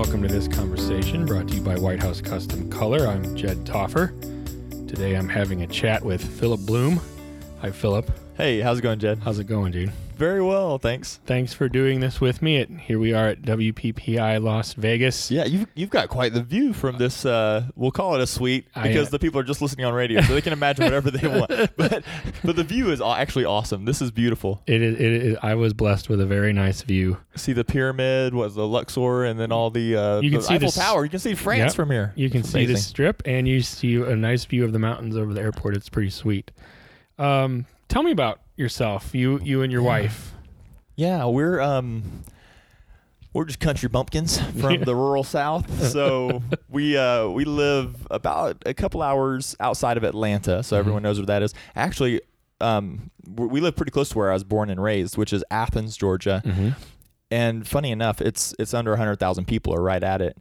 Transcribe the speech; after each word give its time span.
welcome 0.00 0.22
to 0.22 0.28
this 0.28 0.48
conversation 0.48 1.26
brought 1.26 1.46
to 1.46 1.54
you 1.56 1.60
by 1.60 1.76
White 1.76 2.00
House 2.00 2.22
Custom 2.22 2.70
Color. 2.70 3.06
I'm 3.06 3.36
Jed 3.36 3.66
Taufer. 3.66 4.18
Today 4.88 5.14
I'm 5.14 5.28
having 5.28 5.60
a 5.60 5.66
chat 5.66 6.02
with 6.02 6.24
Philip 6.40 6.60
Blume. 6.60 6.98
Hi, 7.60 7.70
Philip. 7.70 8.10
Hey, 8.34 8.60
how's 8.60 8.78
it 8.78 8.80
going, 8.80 8.98
Jed? 8.98 9.18
How's 9.18 9.38
it 9.38 9.44
going, 9.44 9.72
dude? 9.72 9.92
Very 10.20 10.42
well, 10.42 10.76
thanks. 10.76 11.18
Thanks 11.24 11.54
for 11.54 11.66
doing 11.70 12.00
this 12.00 12.20
with 12.20 12.42
me. 12.42 12.58
At, 12.58 12.68
here 12.68 12.98
we 12.98 13.14
are 13.14 13.28
at 13.28 13.40
WPPI 13.40 14.42
Las 14.42 14.74
Vegas. 14.74 15.30
Yeah, 15.30 15.46
you've, 15.46 15.66
you've 15.74 15.88
got 15.88 16.10
quite 16.10 16.34
the 16.34 16.42
view 16.42 16.74
from 16.74 16.98
this. 16.98 17.24
Uh, 17.24 17.64
we'll 17.74 17.90
call 17.90 18.16
it 18.16 18.20
a 18.20 18.26
suite 18.26 18.66
I, 18.74 18.86
because 18.88 19.08
uh, 19.08 19.10
the 19.12 19.18
people 19.18 19.40
are 19.40 19.44
just 19.44 19.62
listening 19.62 19.86
on 19.86 19.94
radio, 19.94 20.20
so 20.20 20.34
they 20.34 20.42
can 20.42 20.52
imagine 20.52 20.84
whatever 20.84 21.10
they 21.10 21.26
want. 21.38 21.48
But 21.74 22.04
but 22.44 22.54
the 22.54 22.64
view 22.64 22.90
is 22.90 23.00
actually 23.00 23.46
awesome. 23.46 23.86
This 23.86 24.02
is 24.02 24.10
beautiful. 24.10 24.60
It 24.66 24.82
is, 24.82 24.94
it 24.96 25.00
is, 25.00 25.36
I 25.42 25.54
was 25.54 25.72
blessed 25.72 26.10
with 26.10 26.20
a 26.20 26.26
very 26.26 26.52
nice 26.52 26.82
view. 26.82 27.16
See 27.34 27.54
the 27.54 27.64
pyramid, 27.64 28.34
was 28.34 28.54
the 28.54 28.66
Luxor, 28.68 29.24
and 29.24 29.40
then 29.40 29.50
all 29.52 29.70
the 29.70 29.96
uh, 29.96 30.20
You 30.20 30.28
can 30.32 30.40
the 30.40 30.44
see 30.44 30.54
Eiffel 30.56 30.66
this- 30.68 30.74
Tower. 30.74 31.02
You 31.02 31.10
can 31.10 31.20
see 31.20 31.34
France 31.34 31.70
Yep. 31.70 31.72
from 31.76 31.90
here. 31.90 32.12
You 32.14 32.28
can 32.28 32.40
It's 32.40 32.50
see 32.50 32.66
the 32.66 32.76
strip 32.76 33.22
and 33.24 33.48
you 33.48 33.62
see 33.62 33.94
a 33.96 34.16
nice 34.16 34.44
view 34.44 34.66
of 34.66 34.74
the 34.74 34.78
mountains 34.78 35.16
over 35.16 35.32
the 35.32 35.40
airport. 35.40 35.76
It's 35.76 35.88
pretty 35.88 36.10
sweet. 36.10 36.50
Um, 37.18 37.64
tell 37.88 38.02
me 38.02 38.10
about 38.10 38.40
yourself, 38.60 39.14
you 39.14 39.40
you 39.42 39.62
and 39.62 39.72
your 39.72 39.82
Yeah. 39.82 39.88
wife. 39.88 40.32
Yeah, 40.94 41.24
we're 41.24 41.60
um 41.60 42.22
we're 43.32 43.44
just 43.44 43.60
country 43.60 43.88
bumpkins 43.88 44.38
from 44.60 44.72
Yeah. 44.74 44.84
the 44.84 44.94
rural 44.94 45.24
south. 45.24 45.90
So 45.90 46.42
we 46.68 46.96
uh 46.96 47.28
we 47.28 47.44
live 47.44 48.06
about 48.10 48.62
a 48.66 48.74
couple 48.74 49.02
hours 49.02 49.56
outside 49.60 49.96
of 49.96 50.04
Atlanta, 50.04 50.62
so 50.62 50.76
Mhm. 50.76 50.78
everyone 50.80 51.02
knows 51.02 51.18
where 51.18 51.26
that 51.26 51.42
is. 51.42 51.54
Actually, 51.74 52.20
um 52.60 53.10
we 53.36 53.60
live 53.60 53.76
pretty 53.76 53.92
close 53.92 54.08
to 54.10 54.18
where 54.18 54.30
I 54.30 54.34
was 54.34 54.44
born 54.44 54.70
and 54.70 54.82
raised, 54.82 55.16
which 55.16 55.32
is 55.32 55.44
Athens, 55.50 55.96
Georgia. 55.96 56.42
Mm-hmm. 56.44 56.70
And 57.32 57.66
funny 57.66 57.92
enough, 57.92 58.20
it's 58.20 58.54
it's 58.58 58.74
under 58.74 58.90
100,000 58.92 59.46
people 59.46 59.72
are 59.74 59.80
right 59.82 60.02
at 60.02 60.20
it. 60.20 60.36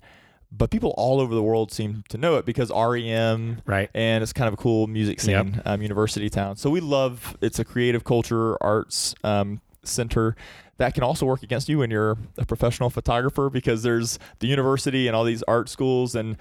But 0.51 0.71
people 0.71 0.93
all 0.97 1.19
over 1.21 1.35
the 1.35 1.43
world 1.43 1.71
seem 1.71 2.03
to 2.09 2.17
know 2.17 2.37
it 2.37 2.45
because 2.45 2.71
REM 2.71 3.61
Right. 3.65 3.89
and 3.93 4.23
it's 4.23 4.33
kind 4.33 4.47
of 4.47 4.55
a 4.55 4.57
cool 4.57 4.87
music 4.87 5.19
scene, 5.21 5.53
Yep. 5.55 5.61
um, 5.65 5.81
university 5.81 6.29
town. 6.29 6.55
So 6.57 6.69
we 6.71 6.79
love 6.79 7.37
it's 7.39 7.59
a 7.59 7.65
creative 7.65 8.03
culture 8.03 8.61
arts 8.63 9.13
um, 9.23 9.61
center 9.83 10.35
that 10.79 10.93
can 10.95 11.03
also 11.03 11.25
work 11.25 11.43
against 11.43 11.69
you 11.69 11.77
when 11.79 11.91
you're 11.91 12.17
a 12.37 12.45
professional 12.45 12.89
photographer 12.89 13.49
because 13.49 13.83
there's 13.83 14.17
the 14.39 14.47
university 14.47 15.07
and 15.07 15.15
all 15.15 15.23
these 15.23 15.43
art 15.43 15.69
schools 15.69 16.15
and 16.15 16.35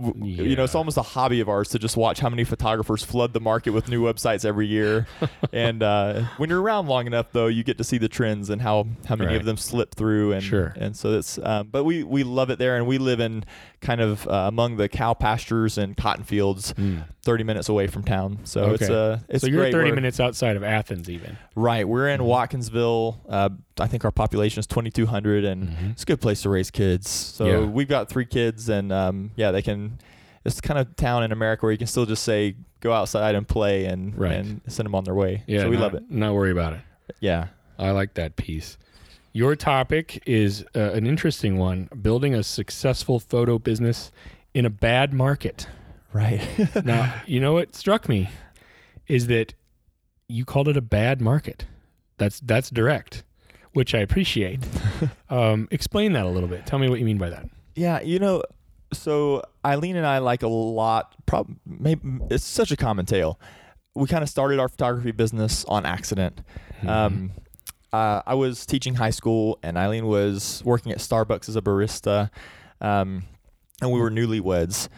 w- 0.00 0.24
you 0.46 0.54
know 0.56 0.64
it's 0.64 0.74
almost 0.74 0.96
a 0.96 1.02
hobby 1.02 1.40
of 1.40 1.48
ours 1.48 1.68
to 1.70 1.78
just 1.78 1.96
watch 1.96 2.20
how 2.20 2.28
many 2.28 2.44
photographers 2.44 3.02
flood 3.02 3.32
the 3.32 3.40
market 3.40 3.70
with 3.70 3.88
new 3.88 4.02
websites 4.02 4.44
every 4.44 4.66
year 4.66 5.06
and 5.52 5.82
uh, 5.82 6.22
when 6.36 6.48
you're 6.50 6.62
around 6.62 6.86
long 6.86 7.06
enough 7.06 7.26
though 7.32 7.46
you 7.48 7.64
get 7.64 7.76
to 7.78 7.84
see 7.84 7.98
the 7.98 8.08
trends 8.08 8.50
and 8.50 8.62
how 8.62 8.86
how 9.06 9.16
many 9.16 9.28
Right. 9.32 9.36
of 9.40 9.44
them 9.44 9.56
slip 9.56 9.94
through 9.94 10.32
and 10.32 10.42
Sure. 10.42 10.72
and 10.76 10.96
so 10.96 11.18
it's 11.18 11.38
um, 11.38 11.68
but 11.72 11.84
we 11.84 12.02
we 12.04 12.22
love 12.22 12.50
it 12.50 12.58
there 12.58 12.76
and 12.76 12.86
we 12.86 12.98
live 12.98 13.20
in 13.20 13.44
kind 13.80 14.00
of 14.00 14.26
uh, 14.26 14.46
among 14.48 14.76
the 14.76 14.88
cow 14.88 15.14
pastures 15.14 15.78
and 15.78 15.96
cotton 15.96 16.24
fields 16.24 16.74
30 17.22 17.44
minutes 17.44 17.68
away 17.68 17.86
from 17.86 18.02
town. 18.02 18.40
So 18.44 18.72
it's 18.72 18.82
Okay. 18.82 18.92
uh 19.14 19.18
it's 19.28 19.42
so 19.44 19.48
you're 19.50 19.60
great. 19.62 19.72
30 19.72 19.84
We're- 19.90 19.94
minutes 19.94 20.18
outside 20.18 20.56
of 20.56 20.64
Athens, 20.64 21.08
even. 21.08 21.36
Right. 21.54 21.86
We're 21.88 22.08
in 22.08 22.20
Mhm. 22.20 22.26
Watkinsville. 22.26 23.18
Uh, 23.28 23.50
I 23.78 23.86
think 23.86 24.04
our 24.04 24.10
population 24.10 24.58
is 24.60 24.66
2,200 24.66 25.44
and 25.44 25.68
Mhm. 25.68 25.90
it's 25.92 26.02
a 26.02 26.06
good 26.06 26.20
place 26.20 26.42
to 26.42 26.48
raise 26.50 26.70
kids. 26.70 27.08
So 27.08 27.44
Yeah. 27.46 27.60
we've 27.66 27.88
got 27.88 28.08
three 28.08 28.24
kids 28.26 28.68
and 28.68 28.92
um, 28.92 29.30
yeah, 29.36 29.52
they 29.52 29.62
can, 29.62 29.98
it's 30.44 30.60
kind 30.60 30.78
of 30.80 30.96
town 30.96 31.22
in 31.22 31.30
America 31.30 31.64
where 31.66 31.72
you 31.72 31.78
can 31.78 31.86
still 31.86 32.06
just 32.06 32.24
say, 32.24 32.56
go 32.80 32.92
outside 32.92 33.34
and 33.34 33.46
play 33.46 33.84
and, 33.86 34.16
Right. 34.18 34.32
and 34.32 34.60
send 34.66 34.86
them 34.86 34.94
on 34.94 35.04
their 35.04 35.14
way. 35.14 35.42
Yeah, 35.46 35.62
So 35.62 35.70
we 35.70 35.76
not, 35.76 35.82
love 35.82 35.94
it. 35.94 36.04
Not 36.10 36.34
worry 36.34 36.50
about 36.50 36.72
it. 36.74 36.80
Yeah. 37.20 37.46
I 37.78 37.90
like 37.92 38.14
that 38.14 38.34
piece. 38.36 38.76
Your 39.38 39.54
topic 39.54 40.20
is 40.26 40.64
uh, 40.74 40.80
an 40.94 41.06
interesting 41.06 41.58
one: 41.58 41.88
building 42.02 42.34
a 42.34 42.42
successful 42.42 43.20
photo 43.20 43.56
business 43.56 44.10
in 44.52 44.66
a 44.66 44.70
bad 44.70 45.14
market. 45.14 45.68
Right. 46.12 46.42
Now, 46.84 47.14
you 47.24 47.38
know 47.38 47.52
what 47.52 47.76
struck 47.76 48.08
me 48.08 48.30
is 49.06 49.28
that 49.28 49.54
you 50.28 50.44
called 50.44 50.66
it 50.66 50.76
a 50.76 50.80
bad 50.80 51.20
market. 51.20 51.66
That's 52.16 52.40
that's 52.40 52.68
direct, 52.68 53.22
which 53.74 53.94
I 53.94 54.00
appreciate. 54.00 54.58
um, 55.30 55.68
explain 55.70 56.14
that 56.14 56.26
a 56.26 56.30
little 56.30 56.48
bit. 56.48 56.66
Tell 56.66 56.80
me 56.80 56.88
what 56.90 56.98
you 56.98 57.04
mean 57.04 57.18
by 57.18 57.30
that. 57.30 57.48
Yeah, 57.76 58.00
you 58.00 58.18
know, 58.18 58.42
so 58.92 59.44
Eileen 59.64 59.94
and 59.94 60.04
I 60.04 60.18
like 60.18 60.42
a 60.42 60.48
lot. 60.48 61.14
Prob- 61.26 61.54
maybe 61.64 62.00
it's 62.28 62.44
such 62.44 62.72
a 62.72 62.76
common 62.76 63.06
tale. 63.06 63.38
We 63.94 64.08
kind 64.08 64.24
of 64.24 64.28
started 64.28 64.58
our 64.58 64.68
photography 64.68 65.12
business 65.12 65.64
on 65.66 65.86
accident. 65.86 66.40
Mm-hmm. 66.78 66.88
Um, 66.88 67.30
uh, 67.92 68.22
I 68.26 68.34
was 68.34 68.66
teaching 68.66 68.94
high 68.94 69.10
school, 69.10 69.58
and 69.62 69.76
Eileen 69.78 70.06
was 70.06 70.62
working 70.64 70.92
at 70.92 70.98
Starbucks 70.98 71.48
as 71.48 71.56
a 71.56 71.62
barista, 71.62 72.30
um, 72.80 73.22
and 73.80 73.90
we 73.92 74.00
were 74.00 74.10
newlyweds. 74.10 74.88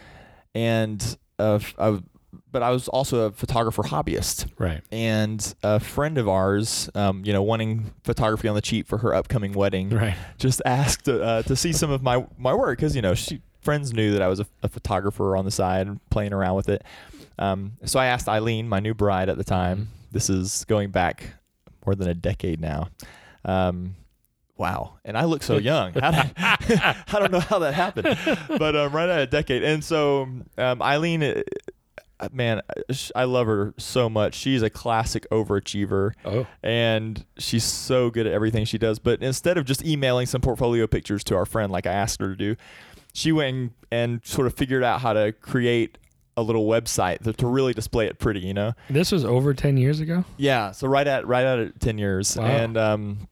And 0.53 1.17
uh, 1.39 1.59
I 1.77 1.85
w- 1.85 2.03
but 2.51 2.63
I 2.63 2.69
was 2.71 2.87
also 2.87 3.27
a 3.27 3.31
photographer 3.31 3.83
hobbyist 3.83 4.47
right. 4.57 4.81
and 4.91 5.53
a 5.63 5.79
friend 5.79 6.17
of 6.17 6.27
ours, 6.27 6.89
um, 6.95 7.23
you 7.25 7.31
know, 7.33 7.43
wanting 7.43 7.93
photography 8.03 8.47
on 8.47 8.55
the 8.55 8.61
cheap 8.61 8.87
for 8.87 8.97
her 8.99 9.13
upcoming 9.13 9.53
wedding, 9.53 9.89
Right. 9.89 10.15
just 10.37 10.61
asked 10.65 11.07
uh, 11.07 11.43
to 11.43 11.55
see 11.55 11.71
some 11.73 11.91
of 11.91 12.01
my 12.03 12.25
my 12.37 12.53
work 12.53 12.77
because 12.79 12.95
you 12.95 13.01
know 13.01 13.13
she 13.13 13.41
friends 13.61 13.93
knew 13.93 14.11
that 14.13 14.21
I 14.21 14.27
was 14.27 14.39
a, 14.39 14.47
a 14.63 14.67
photographer 14.69 15.35
on 15.37 15.45
the 15.45 15.51
side 15.51 15.87
and 15.87 15.99
playing 16.09 16.33
around 16.33 16.55
with 16.55 16.67
it. 16.69 16.83
Um, 17.39 17.73
so 17.85 17.99
I 17.99 18.07
asked 18.07 18.27
Eileen, 18.27 18.67
my 18.67 18.79
new 18.79 18.93
bride 18.93 19.29
at 19.29 19.37
the 19.37 19.43
time. 19.43 19.87
This 20.11 20.29
is 20.29 20.65
going 20.65 20.91
back 20.91 21.35
more 21.85 21.95
than 21.95 22.07
a 22.07 22.13
decade 22.13 22.59
now. 22.61 22.89
Um, 23.45 23.95
wow, 24.57 24.99
and 25.05 25.17
I 25.17 25.25
look 25.25 25.43
so 25.43 25.57
young. 25.57 25.93
Did- 25.93 26.03
I 26.03 26.95
don't 27.13 27.31
know 27.31 27.39
how 27.39 27.59
that 27.59 27.73
happened, 27.73 28.17
but 28.59 28.75
um, 28.75 28.91
right 28.93 29.09
at 29.09 29.19
a 29.19 29.27
decade. 29.27 29.63
And 29.63 29.83
so 29.83 30.27
um, 30.57 30.81
Eileen. 30.81 31.23
uh, 31.23 31.41
Man, 32.31 32.61
I 33.15 33.23
love 33.23 33.47
her 33.47 33.73
so 33.79 34.07
much. 34.07 34.35
She's 34.35 34.61
a 34.61 34.69
classic 34.69 35.25
overachiever 35.31 36.11
Oh. 36.23 36.45
and 36.61 37.25
she's 37.39 37.63
so 37.63 38.11
good 38.11 38.27
at 38.27 38.31
everything 38.33 38.63
she 38.65 38.77
does. 38.77 38.99
But 38.99 39.23
instead 39.23 39.57
of 39.57 39.65
just 39.65 39.83
emailing 39.83 40.27
some 40.27 40.39
portfolio 40.39 40.85
pictures 40.85 41.23
to 41.23 41.35
our 41.35 41.47
friend 41.47 41.71
like 41.71 41.87
I 41.87 41.93
asked 41.93 42.21
her 42.21 42.27
to 42.29 42.35
do, 42.35 42.55
she 43.11 43.31
went 43.31 43.55
and, 43.55 43.71
and 43.91 44.21
sort 44.23 44.45
of 44.45 44.53
figured 44.53 44.83
out 44.83 45.01
how 45.01 45.13
to 45.13 45.31
create 45.31 45.97
a 46.37 46.41
little 46.41 46.65
website 46.65 47.19
to, 47.23 47.33
to 47.33 47.45
really 47.47 47.73
display 47.73 48.07
it 48.07 48.17
pretty, 48.19 48.39
you 48.39 48.53
know? 48.53 48.73
This 48.89 49.11
was 49.11 49.25
over 49.25 49.53
10 49.53 49.77
years 49.77 49.99
ago? 49.99 50.23
Yeah. 50.37 50.71
So 50.71 50.87
right 50.87 51.05
at 51.07 51.27
right 51.27 51.45
at 51.45 51.59
it, 51.59 51.79
ten 51.79 51.97
years, 51.97 52.37
Wow. 52.37 52.45
and 52.45 52.77
um, 52.77 53.27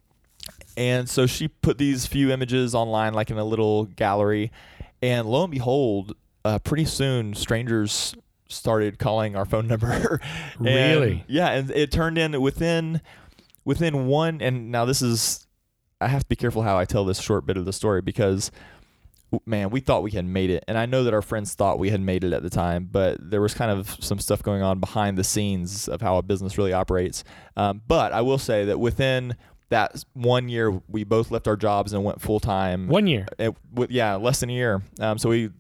and 0.77 1.09
so 1.09 1.25
she 1.25 1.47
put 1.47 1.77
these 1.77 2.05
few 2.05 2.31
images 2.31 2.75
online, 2.75 3.13
like 3.13 3.29
in 3.31 3.37
a 3.37 3.43
little 3.43 3.85
gallery, 3.85 4.51
and 5.01 5.27
lo 5.27 5.43
and 5.43 5.51
behold, 5.51 6.15
uh, 6.45 6.59
pretty 6.59 6.85
soon 6.85 7.33
strangers 7.33 8.15
started 8.47 8.97
calling 8.99 9.35
our 9.35 9.45
phone 9.45 9.67
number. 9.67 10.19
Really? 10.59 11.23
yeah, 11.27 11.51
and 11.51 11.71
it 11.71 11.91
turned 11.91 12.17
in 12.17 12.39
within 12.41 13.01
within 13.65 14.07
one. 14.07 14.41
And 14.41 14.71
now 14.71 14.85
this 14.85 15.01
is, 15.01 15.45
I 16.01 16.07
have 16.07 16.21
to 16.23 16.27
be 16.27 16.35
careful 16.35 16.63
how 16.63 16.77
I 16.77 16.85
tell 16.85 17.05
this 17.05 17.19
short 17.21 17.45
bit 17.45 17.55
of 17.57 17.65
the 17.65 17.73
story 17.73 18.01
because. 18.01 18.51
Man, 19.45 19.69
we 19.69 19.79
thought 19.79 20.01
we 20.01 20.11
had 20.11 20.25
made 20.25 20.49
it, 20.49 20.63
and 20.67 20.77
I 20.77 20.87
know 20.87 21.03
that 21.03 21.13
our 21.13 21.21
friends 21.21 21.53
thought 21.53 21.77
we 21.77 21.91
had 21.91 22.01
made 22.01 22.23
it 22.23 22.33
at 22.33 22.41
the 22.41 22.49
time, 22.49 22.89
but 22.91 23.17
there 23.19 23.41
was 23.41 23.53
kind 23.53 23.69
of 23.69 23.95
some 23.99 24.17
stuff 24.17 24.41
going 24.41 24.63
on 24.63 24.79
behind 24.79 25.17
the 25.17 25.23
scenes 25.23 25.87
of 25.87 26.01
how 26.01 26.17
a 26.17 26.23
business 26.23 26.57
really 26.57 26.73
operates. 26.73 27.23
Um, 27.55 27.81
but 27.87 28.11
I 28.11 28.21
will 28.21 28.39
say 28.39 28.65
that 28.65 28.79
within 28.79 29.35
that 29.69 30.03
one 30.13 30.49
year, 30.49 30.81
we 30.87 31.03
both 31.03 31.29
left 31.29 31.47
our 31.47 31.55
jobs 31.55 31.93
and 31.93 32.03
went 32.03 32.21
full 32.21 32.39
time. 32.39 32.87
One 32.87 33.05
year. 33.05 33.27
It, 33.37 33.55
yeah, 33.89 34.15
less 34.15 34.39
than 34.39 34.49
a 34.49 34.53
year. 34.53 34.81
Um, 34.99 35.19
so 35.19 35.29
we, 35.29 35.51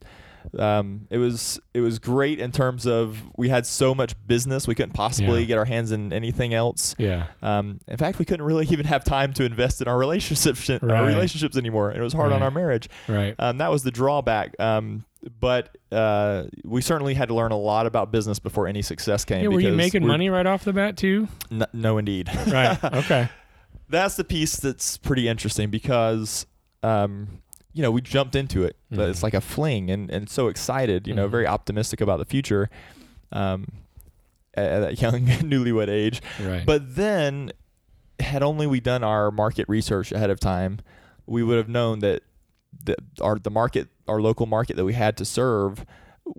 um, 0.57 1.07
it 1.09 1.17
was 1.17 1.59
it 1.73 1.81
was 1.81 1.99
great 1.99 2.39
in 2.39 2.51
terms 2.51 2.85
of 2.87 3.17
we 3.37 3.49
had 3.49 3.65
so 3.65 3.93
much 3.93 4.15
business 4.27 4.67
we 4.67 4.75
couldn't 4.75 4.93
possibly 4.93 5.41
Yeah. 5.41 5.45
get 5.47 5.57
our 5.57 5.65
hands 5.65 5.91
in 5.91 6.11
anything 6.13 6.53
else. 6.53 6.95
Yeah. 6.97 7.27
Um, 7.41 7.79
in 7.87 7.97
fact, 7.97 8.19
we 8.19 8.25
couldn't 8.25 8.45
really 8.45 8.65
even 8.71 8.85
have 8.85 9.03
time 9.03 9.33
to 9.33 9.43
invest 9.43 9.81
in 9.81 9.87
our 9.87 9.97
relationships 9.97 10.69
our 10.69 11.05
relationships 11.05 11.57
anymore. 11.57 11.91
It 11.91 12.01
was 12.01 12.13
hard 12.13 12.31
on 12.31 12.41
our 12.41 12.51
marriage. 12.51 12.89
Right. 13.07 13.35
Um, 13.39 13.57
that 13.59 13.71
was 13.71 13.83
the 13.83 13.91
drawback. 13.91 14.55
Um, 14.59 15.05
but 15.39 15.77
uh, 15.91 16.45
we 16.63 16.81
certainly 16.81 17.13
had 17.13 17.27
to 17.27 17.35
learn 17.35 17.51
a 17.51 17.57
lot 17.57 17.85
about 17.85 18.09
business 18.11 18.39
before 18.39 18.67
any 18.67 18.81
success 18.81 19.25
came. 19.25 19.41
Yeah, 19.43 19.49
were 19.49 19.59
you 19.59 19.73
making 19.73 20.07
money 20.07 20.29
right 20.29 20.45
off 20.45 20.63
the 20.63 20.71
bat 20.71 20.95
too? 20.95 21.27
N- 21.51 21.65
no, 21.73 21.97
indeed. 21.97 22.29
Right. 22.47 22.77
Okay. 22.83 23.27
that's 23.89 24.15
the 24.15 24.23
piece 24.23 24.55
that's 24.57 24.97
pretty 24.97 25.27
interesting 25.27 25.69
because 25.69 26.45
um, 26.83 27.41
you 27.73 27.81
know 27.83 27.91
we 27.91 28.01
jumped 28.01 28.35
into 28.35 28.63
it 28.63 28.75
but 28.89 28.99
Mhm. 29.07 29.09
it's 29.11 29.23
like 29.23 29.33
a 29.33 29.41
fling 29.41 29.89
and, 29.91 30.09
and 30.09 30.29
so 30.29 30.47
excited 30.47 31.07
you 31.07 31.13
know 31.13 31.27
Mhm. 31.27 31.31
very 31.31 31.47
optimistic 31.47 32.01
about 32.01 32.17
the 32.19 32.25
future 32.25 32.69
um, 33.31 33.67
at, 34.55 34.65
at 34.65 34.79
that 34.81 35.01
young 35.01 35.25
newlywed 35.51 35.87
age 35.89 36.21
Right. 36.41 36.65
but 36.65 36.95
then 36.95 37.51
had 38.19 38.43
only 38.43 38.67
we 38.67 38.79
done 38.79 39.03
our 39.03 39.31
market 39.31 39.67
research 39.69 40.11
ahead 40.11 40.29
of 40.29 40.39
time 40.39 40.79
we 41.25 41.43
would 41.43 41.57
have 41.57 41.69
known 41.69 41.99
that 41.99 42.23
the, 42.83 42.95
our 43.21 43.37
the 43.37 43.51
market 43.51 43.87
our 44.07 44.19
local 44.21 44.45
market 44.45 44.75
that 44.77 44.85
we 44.85 44.93
had 44.93 45.15
to 45.17 45.25
serve 45.25 45.85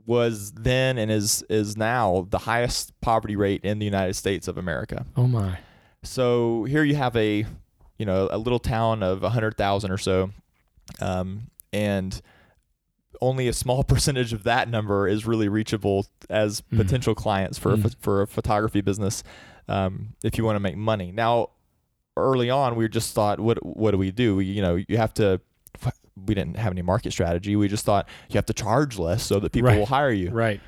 was 0.06 0.52
then 0.52 0.98
and 0.98 1.10
is 1.10 1.42
is 1.48 1.76
now 1.76 2.26
the 2.30 2.38
highest 2.38 2.98
poverty 3.00 3.34
rate 3.36 3.64
in 3.64 3.78
the 3.78 3.84
United 3.84 4.14
States 4.14 4.46
of 4.48 4.56
America. 4.58 5.04
oh 5.16 5.26
my. 5.26 5.58
So 6.02 6.64
here 6.64 6.82
you 6.84 6.94
have 6.94 7.14
a, 7.16 7.44
you 7.98 8.06
know, 8.06 8.28
a 8.30 8.38
little 8.38 8.58
town 8.60 9.02
of 9.02 9.22
a 9.24 9.30
hundred 9.30 9.56
thousand 9.56 9.90
or 9.90 9.98
so, 9.98 10.30
um, 11.00 11.50
and 11.72 12.20
only 13.20 13.48
a 13.48 13.52
small 13.52 13.84
percentage 13.92 14.32
of 14.32 14.44
that 14.44 14.68
number 14.68 15.06
is 15.08 15.26
really 15.26 15.48
reachable 15.48 16.06
as 16.28 16.60
Mm. 16.62 16.76
potential 16.78 17.14
clients 17.14 17.58
for 17.58 17.72
a, 17.72 17.76
Mm. 17.76 17.82
ph- 17.82 17.94
for 18.00 18.22
a 18.22 18.26
photography 18.26 18.80
business 18.80 19.22
um, 19.68 20.14
if 20.24 20.36
you 20.38 20.44
want 20.44 20.56
to 20.56 20.60
make 20.60 20.76
money. 20.76 21.12
Now, 21.12 21.50
early 22.16 22.50
on, 22.50 22.74
we 22.76 22.88
just 22.88 23.14
thought, 23.14 23.38
what 23.40 23.64
what 23.64 23.92
do 23.92 23.98
we 23.98 24.10
do? 24.10 24.36
We, 24.36 24.44
you 24.46 24.62
know, 24.62 24.76
you 24.88 24.96
have 24.96 25.14
to. 25.14 25.40
We 26.26 26.34
didn't 26.34 26.56
have 26.58 26.72
any 26.72 26.82
market 26.82 27.12
strategy. 27.12 27.56
We 27.56 27.68
just 27.68 27.84
thought 27.86 28.06
you 28.28 28.34
have 28.36 28.44
to 28.46 28.52
charge 28.52 28.98
less 28.98 29.22
so 29.24 29.38
that 29.40 29.52
people 29.52 29.68
Right. 29.70 29.78
will 29.78 29.86
hire 29.86 30.10
you. 30.10 30.30
Right. 30.30 30.60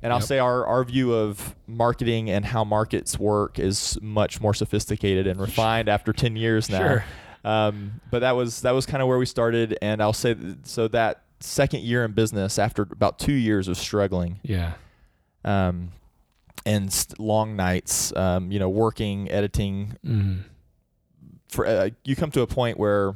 And 0.00 0.12
I'll 0.12 0.20
say 0.20 0.38
our, 0.38 0.64
our 0.66 0.84
view 0.84 1.12
of 1.14 1.56
marketing 1.66 2.28
and 2.30 2.44
how 2.44 2.62
markets 2.62 3.18
work 3.18 3.58
is 3.58 3.98
much 4.02 4.40
more 4.40 4.52
sophisticated 4.54 5.26
and 5.26 5.40
refined 5.40 5.88
after 5.88 6.12
10 6.12 6.36
years 6.36 6.68
now. 6.68 6.78
Sure. 6.78 7.04
Um, 7.44 8.00
but 8.10 8.20
that 8.20 8.32
was 8.36 8.60
that 8.62 8.72
was 8.72 8.86
kind 8.86 9.02
of 9.02 9.08
where 9.08 9.18
we 9.18 9.26
started. 9.26 9.76
And 9.82 10.00
I'll 10.02 10.12
say 10.12 10.36
so 10.62 10.88
that 10.88 11.22
second 11.40 11.82
year 11.82 12.04
in 12.04 12.12
business, 12.12 12.58
after 12.58 12.82
about 12.82 13.18
two 13.18 13.32
years 13.32 13.66
of 13.68 13.76
struggling, 13.76 14.38
Yeah. 14.44 14.74
um, 15.44 15.90
and 16.64 16.92
st- 16.92 17.18
long 17.18 17.56
nights, 17.56 18.14
um, 18.16 18.52
you 18.52 18.58
know, 18.60 18.68
working, 18.68 19.28
editing, 19.30 19.96
Mm. 20.06 20.44
for 21.48 21.66
uh, 21.66 21.90
you 22.04 22.14
come 22.14 22.30
to 22.30 22.42
a 22.42 22.46
point 22.46 22.78
where 22.78 23.14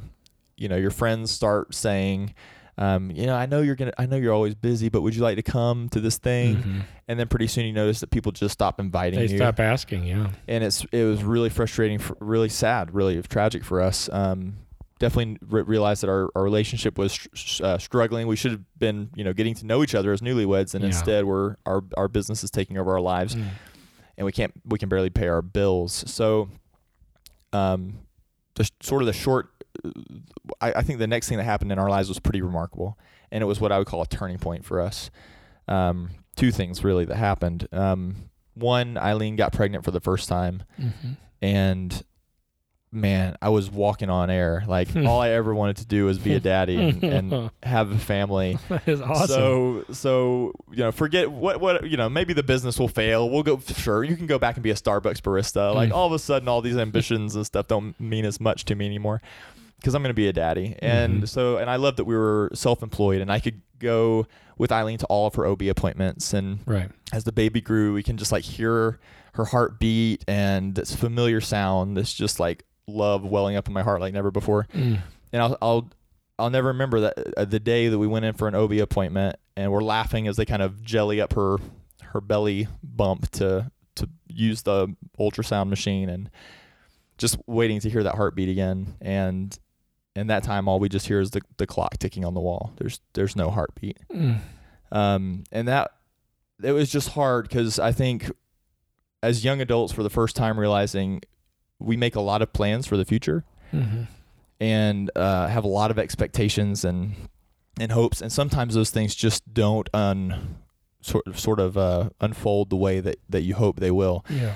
you 0.57 0.67
know 0.67 0.75
your 0.75 0.91
friends 0.91 1.31
start 1.31 1.73
saying. 1.73 2.33
Um, 2.79 3.09
you 3.11 3.25
know, 3.25 3.35
I 3.35 3.47
know 3.47 3.61
you're 3.61 3.75
gonna. 3.75 3.93
I 3.97 4.05
know 4.05 4.17
you're 4.17 4.33
always 4.33 4.53
busy, 4.53 4.89
but 4.89 5.01
would 5.01 5.15
you 5.15 5.21
like 5.23 5.35
to 5.37 5.41
come 5.43 5.89
to 5.89 5.99
this 5.99 6.17
thing? 6.17 6.57
Mhm. 6.57 6.81
and 7.09 7.17
then 7.19 7.27
pretty 7.27 7.47
soon 7.47 7.65
you 7.65 7.71
notice 7.73 8.01
that 8.01 8.11
people 8.11 8.31
just 8.33 8.51
stop 8.53 8.79
inviting 8.81 9.17
They 9.19 9.27
you 9.27 9.37
stop 9.37 9.59
asking. 9.61 10.03
Yeah. 10.05 10.29
and 10.47 10.63
it's 10.63 10.85
it 10.91 11.03
was 11.05 11.23
really 11.23 11.49
frustrating 11.49 11.99
for, 11.99 12.15
really 12.19 12.49
sad 12.49 12.93
really 12.93 13.21
tragic 13.23 13.63
for 13.63 13.79
us 13.81 14.09
um, 14.11 14.57
definitely 14.99 15.37
re- 15.47 15.61
realized 15.61 16.03
that 16.03 16.09
our, 16.09 16.27
our 16.35 16.43
relationship 16.43 16.97
was 16.97 17.59
uh, 17.63 17.77
struggling 17.77 18.27
we 18.27 18.35
should 18.35 18.51
have 18.51 18.61
been 18.77 19.09
you 19.15 19.23
know 19.23 19.31
getting 19.31 19.53
to 19.55 19.65
know 19.65 19.81
each 19.83 19.95
other 19.95 20.11
as 20.11 20.19
newlyweds 20.21 20.73
and 20.75 20.81
Yeah. 20.83 20.87
instead 20.87 21.23
we're 21.25 21.55
our 21.65 21.81
our 21.95 22.07
business 22.09 22.43
is 22.43 22.51
taking 22.51 22.77
over 22.77 22.91
our 22.91 22.99
lives 23.01 23.35
Mm. 23.35 23.45
and 24.17 24.25
we 24.25 24.31
can't 24.33 24.51
we 24.65 24.77
can 24.77 24.89
barely 24.89 25.09
pay 25.09 25.27
our 25.29 25.41
bills 25.41 26.03
so 26.07 26.49
um 27.53 27.99
the 28.55 28.69
sort 28.81 29.01
of 29.01 29.05
the 29.05 29.13
short 29.13 29.49
I, 30.61 30.73
I 30.73 30.81
think 30.81 30.99
the 30.99 31.07
next 31.07 31.27
thing 31.29 31.37
that 31.37 31.43
happened 31.43 31.71
in 31.71 31.79
our 31.79 31.89
lives 31.89 32.07
was 32.09 32.19
pretty 32.19 32.41
remarkable 32.41 32.97
and 33.31 33.41
it 33.41 33.45
was 33.45 33.59
what 33.59 33.71
i 33.71 33.77
would 33.77 33.87
call 33.87 34.01
a 34.01 34.07
turning 34.07 34.37
point 34.37 34.65
for 34.65 34.79
us 34.81 35.09
um 35.67 36.09
two 36.35 36.51
things 36.51 36.83
really 36.83 37.05
that 37.05 37.15
happened 37.17 37.67
um 37.71 38.15
one 38.53 38.97
eileen 38.97 39.35
got 39.35 39.51
pregnant 39.53 39.83
for 39.83 39.91
the 39.91 39.99
first 39.99 40.27
time 40.29 40.63
Mhm. 40.79 41.17
and 41.41 42.03
man 42.89 43.35
i 43.41 43.49
was 43.49 43.69
walking 43.69 44.09
on 44.09 44.29
air 44.29 44.63
like 44.65 44.87
all 44.95 45.19
i 45.19 45.31
ever 45.31 45.53
wanted 45.53 45.75
to 45.75 45.85
do 45.85 46.05
was 46.05 46.17
be 46.17 46.33
a 46.33 46.39
daddy 46.39 46.77
and, 46.77 47.03
and 47.03 47.51
have 47.63 47.91
a 47.91 47.97
family 47.97 48.57
that 48.69 48.87
is 48.87 49.01
awesome. 49.01 49.27
so 49.27 49.85
so 49.91 50.53
you 50.71 50.77
know, 50.77 50.91
forget 50.93 51.29
what 51.29 51.59
what 51.59 51.87
you 51.89 51.97
know. 51.97 52.07
Maybe 52.07 52.33
the 52.33 52.43
business 52.43 52.79
will 52.79 52.87
fail. 52.87 53.29
We'll 53.29 53.43
go 53.43 53.59
sure. 53.59 54.03
You 54.03 54.15
can 54.15 54.25
go 54.27 54.37
back 54.39 54.55
and 54.55 54.63
be 54.63 54.69
a 54.71 54.75
Starbucks 54.75 55.21
barista. 55.21 55.73
Like 55.75 55.89
Mm. 55.89 55.95
all 55.95 56.07
of 56.07 56.13
a 56.13 56.19
sudden, 56.19 56.47
all 56.47 56.61
these 56.61 56.77
ambitions 56.77 57.35
and 57.35 57.45
stuff 57.45 57.67
don't 57.67 57.99
mean 57.99 58.25
as 58.25 58.39
much 58.39 58.63
to 58.65 58.75
me 58.75 58.85
anymore 58.85 59.21
because 59.77 59.93
I'm 59.95 60.01
going 60.03 60.09
to 60.09 60.15
be 60.15 60.27
a 60.27 60.33
daddy. 60.33 60.75
And 60.79 61.23
Mhm. 61.23 61.27
so 61.29 61.57
and 61.57 61.69
I 61.69 61.75
love 61.77 61.95
that 61.97 62.05
we 62.05 62.15
were 62.15 62.49
self-employed 62.53 63.21
and 63.21 63.31
I 63.31 63.39
could 63.39 63.61
go 63.79 64.25
with 64.57 64.71
Eileen 64.71 64.97
to 64.99 65.05
all 65.07 65.27
of 65.27 65.35
her 65.35 65.45
OB 65.45 65.69
appointments. 65.69 66.33
And 66.33 66.59
right. 66.65 66.89
as 67.13 67.23
the 67.25 67.31
baby 67.31 67.61
grew, 67.61 67.93
we 67.93 68.03
can 68.03 68.17
just 68.17 68.31
like 68.31 68.43
hear 68.43 68.99
her 69.33 69.45
heartbeat 69.45 70.25
and 70.27 70.73
this 70.75 70.95
familiar 70.95 71.41
sound. 71.41 71.95
This 71.95 72.11
just 72.13 72.39
like 72.39 72.63
love 72.87 73.23
welling 73.23 73.55
up 73.55 73.67
in 73.67 73.73
my 73.73 73.83
heart 73.83 73.99
like 74.01 74.13
never 74.13 74.31
before 74.31 74.65
Mm. 74.73 74.99
and 75.33 75.41
I'll 75.41 75.57
I'll 75.61 75.89
I'll 76.39 76.49
never 76.49 76.69
remember 76.69 77.01
that 77.01 77.33
uh, 77.37 77.45
the 77.45 77.59
day 77.59 77.89
that 77.89 77.99
we 77.99 78.07
went 78.07 78.23
in 78.25 78.33
for 78.33 78.47
an 78.47 78.55
OB 78.55 78.73
appointment 78.79 79.35
and 79.57 79.71
we're 79.71 79.83
laughing 79.83 80.27
as 80.27 80.37
they 80.37 80.45
kind 80.45 80.61
of 80.61 80.81
jelly 80.83 81.19
up 81.19 81.33
her 81.33 81.57
her 82.03 82.21
belly 82.21 82.67
bump 82.83 83.29
to 83.31 83.69
to 83.95 84.09
use 84.27 84.61
the 84.61 84.87
ultrasound 85.19 85.67
machine 85.69 86.07
and 86.09 86.29
just 87.17 87.37
waiting 87.47 87.79
to 87.81 87.89
hear 87.89 88.03
that 88.03 88.15
heartbeat 88.15 88.47
again 88.49 88.93
and 89.01 89.57
and 90.17 90.29
that 90.29 90.43
time 90.43 90.67
all 90.67 90.79
we 90.79 90.89
just 90.89 91.07
hear 91.07 91.19
is 91.19 91.31
the, 91.31 91.41
the 91.57 91.67
clock 91.67 91.97
ticking 91.97 92.25
on 92.25 92.33
the 92.33 92.39
wall 92.41 92.73
there's 92.77 92.99
there's 93.13 93.35
no 93.35 93.49
heartbeat 93.51 93.97
Mm. 94.13 94.39
um 94.91 95.43
and 95.51 95.67
that 95.67 95.91
it 96.63 96.71
was 96.71 96.89
just 96.89 97.09
hard 97.09 97.47
because 97.47 97.77
I 97.79 97.91
think 97.91 98.31
as 99.21 99.43
young 99.45 99.61
adults 99.61 99.93
for 99.93 100.03
the 100.03 100.09
first 100.09 100.35
time 100.35 100.59
realizing 100.59 101.21
we 101.79 101.95
make 101.97 102.15
a 102.15 102.21
lot 102.21 102.41
of 102.41 102.51
plans 102.53 102.87
for 102.87 102.97
the 102.97 103.05
future 103.05 103.43
Mhm. 103.73 104.07
and 104.59 105.11
uh, 105.15 105.47
have 105.47 105.63
a 105.63 105.67
lot 105.67 105.91
of 105.91 105.99
expectations 105.99 106.83
and 106.85 107.13
and 107.79 107.91
hopes, 107.91 108.21
and 108.23 108.31
sometimes 108.31 108.73
those 108.73 108.89
things 108.89 109.13
just 109.13 109.53
don't 109.53 109.87
un 109.93 110.57
sort 111.01 111.27
of 111.27 111.39
sort 111.39 111.59
of 111.59 111.77
uh, 111.77 112.09
unfold 112.21 112.71
the 112.71 112.75
way 112.75 112.99
that 112.99 113.17
that 113.29 113.41
you 113.43 113.53
hope 113.53 113.79
they 113.79 113.91
will. 113.91 114.25
Yeah. 114.29 114.55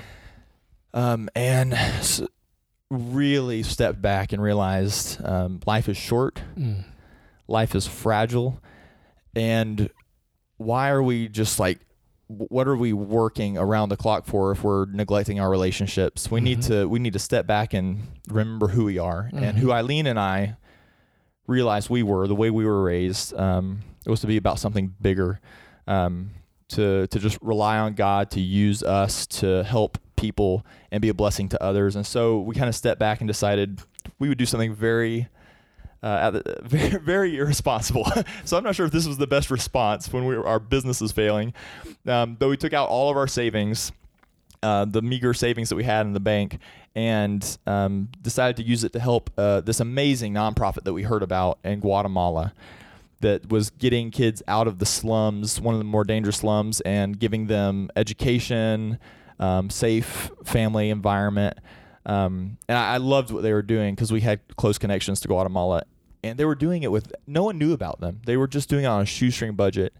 Um, 0.92 1.28
and 1.36 1.72
s- 1.72 2.22
really 2.92 3.62
stepped 3.62 4.02
back 4.02 4.32
and 4.32 4.42
realized 4.42 5.22
um, 5.24 5.60
life 5.66 5.88
is 5.88 5.96
short, 5.96 6.40
Mm. 6.56 6.84
life 7.48 7.74
is 7.74 7.86
fragile, 7.86 8.60
and 9.34 9.88
why 10.58 10.90
are 10.90 11.02
we 11.02 11.28
just 11.28 11.58
like 11.58 11.80
what 12.28 12.66
are 12.66 12.76
we 12.76 12.92
working 12.94 13.58
around 13.58 13.88
the 13.90 13.96
clock 13.96 14.24
for 14.26 14.52
if 14.52 14.62
we're 14.64 14.86
neglecting 14.86 15.38
our 15.38 15.50
relationships 15.50 16.30
we 16.30 16.40
need 16.40 16.58
Mhm. 16.60 16.66
to 16.68 16.88
we 16.88 16.98
need 16.98 17.12
to 17.12 17.18
step 17.18 17.46
back 17.46 17.74
and 17.74 17.98
remember 18.28 18.68
who 18.68 18.84
we 18.84 18.96
are 18.96 19.28
and 19.34 19.56
Mhm. 19.56 19.60
who 19.60 19.70
eileen 19.72 20.06
and 20.06 20.18
i 20.18 20.56
realized 21.46 21.90
we 21.90 22.02
were 22.02 22.26
the 22.26 22.34
way 22.34 22.48
we 22.48 22.64
were 22.64 22.82
raised 22.82 23.34
um, 23.34 23.80
it 24.06 24.10
was 24.10 24.20
to 24.20 24.26
be 24.26 24.38
about 24.38 24.58
something 24.58 24.94
bigger 25.00 25.40
um, 25.86 26.30
to 26.72 27.06
to 27.08 27.18
just 27.18 27.38
rely 27.42 27.78
on 27.78 27.94
god 27.94 28.30
to 28.30 28.40
use 28.40 28.82
us 28.82 29.26
to 29.26 29.62
help 29.64 29.98
people 30.16 30.64
and 30.90 31.00
be 31.00 31.08
a 31.08 31.14
blessing 31.14 31.48
to 31.48 31.62
others 31.62 31.96
and 31.96 32.06
so 32.06 32.40
we 32.40 32.54
kind 32.54 32.68
of 32.68 32.74
stepped 32.74 32.98
back 32.98 33.20
and 33.20 33.28
decided 33.28 33.80
we 34.18 34.28
would 34.28 34.38
do 34.38 34.46
something 34.46 34.74
very 34.74 35.28
uh, 36.02 36.30
the, 36.30 36.58
very, 36.62 36.98
very 36.98 37.38
irresponsible. 37.38 38.04
so 38.44 38.56
I'm 38.56 38.64
not 38.64 38.74
sure 38.74 38.86
if 38.86 38.92
this 38.92 39.06
was 39.06 39.18
the 39.18 39.26
best 39.26 39.50
response 39.50 40.12
when 40.12 40.24
we 40.24 40.36
were, 40.36 40.46
our 40.46 40.58
business 40.58 41.00
is 41.00 41.12
failing. 41.12 41.54
Um, 42.06 42.34
but 42.34 42.48
we 42.48 42.56
took 42.56 42.72
out 42.72 42.88
all 42.88 43.10
of 43.10 43.16
our 43.16 43.28
savings, 43.28 43.92
uh, 44.62 44.84
the 44.84 45.02
meager 45.02 45.32
savings 45.34 45.68
that 45.68 45.76
we 45.76 45.84
had 45.84 46.06
in 46.06 46.12
the 46.12 46.20
bank, 46.20 46.58
and 46.94 47.58
um, 47.66 48.08
decided 48.20 48.56
to 48.56 48.62
use 48.64 48.84
it 48.84 48.92
to 48.92 49.00
help 49.00 49.30
uh, 49.38 49.60
this 49.60 49.80
amazing 49.80 50.34
nonprofit 50.34 50.84
that 50.84 50.92
we 50.92 51.04
heard 51.04 51.22
about 51.22 51.58
in 51.64 51.80
Guatemala 51.80 52.52
that 53.22 53.50
was 53.50 53.70
getting 53.70 54.10
kids 54.10 54.42
out 54.46 54.68
of 54.68 54.78
the 54.78 54.86
slums, 54.86 55.60
one 55.60 55.74
of 55.74 55.78
the 55.80 55.84
more 55.84 56.04
dangerous 56.04 56.36
slums, 56.36 56.80
and 56.82 57.18
giving 57.18 57.46
them 57.48 57.90
education, 57.96 58.98
um, 59.40 59.70
safe 59.70 60.30
family 60.44 60.90
environment. 60.90 61.58
Um, 62.04 62.58
and 62.68 62.76
I, 62.78 62.94
I 62.94 62.96
loved 62.98 63.30
what 63.30 63.42
they 63.42 63.52
were 63.52 63.62
doing 63.62 63.94
because 63.94 64.12
we 64.12 64.20
had 64.20 64.40
close 64.56 64.76
connections 64.78 65.20
to 65.20 65.28
Guatemala, 65.28 65.82
and 66.22 66.38
they 66.38 66.44
were 66.44 66.54
doing 66.54 66.82
it 66.82 66.90
with 66.92 67.12
no 67.26 67.44
one 67.44 67.58
knew 67.58 67.72
about 67.72 68.00
them. 68.00 68.20
They 68.26 68.36
were 68.36 68.48
just 68.48 68.68
doing 68.68 68.84
it 68.84 68.88
on 68.88 69.00
a 69.02 69.06
shoestring 69.06 69.54
budget, 69.54 69.94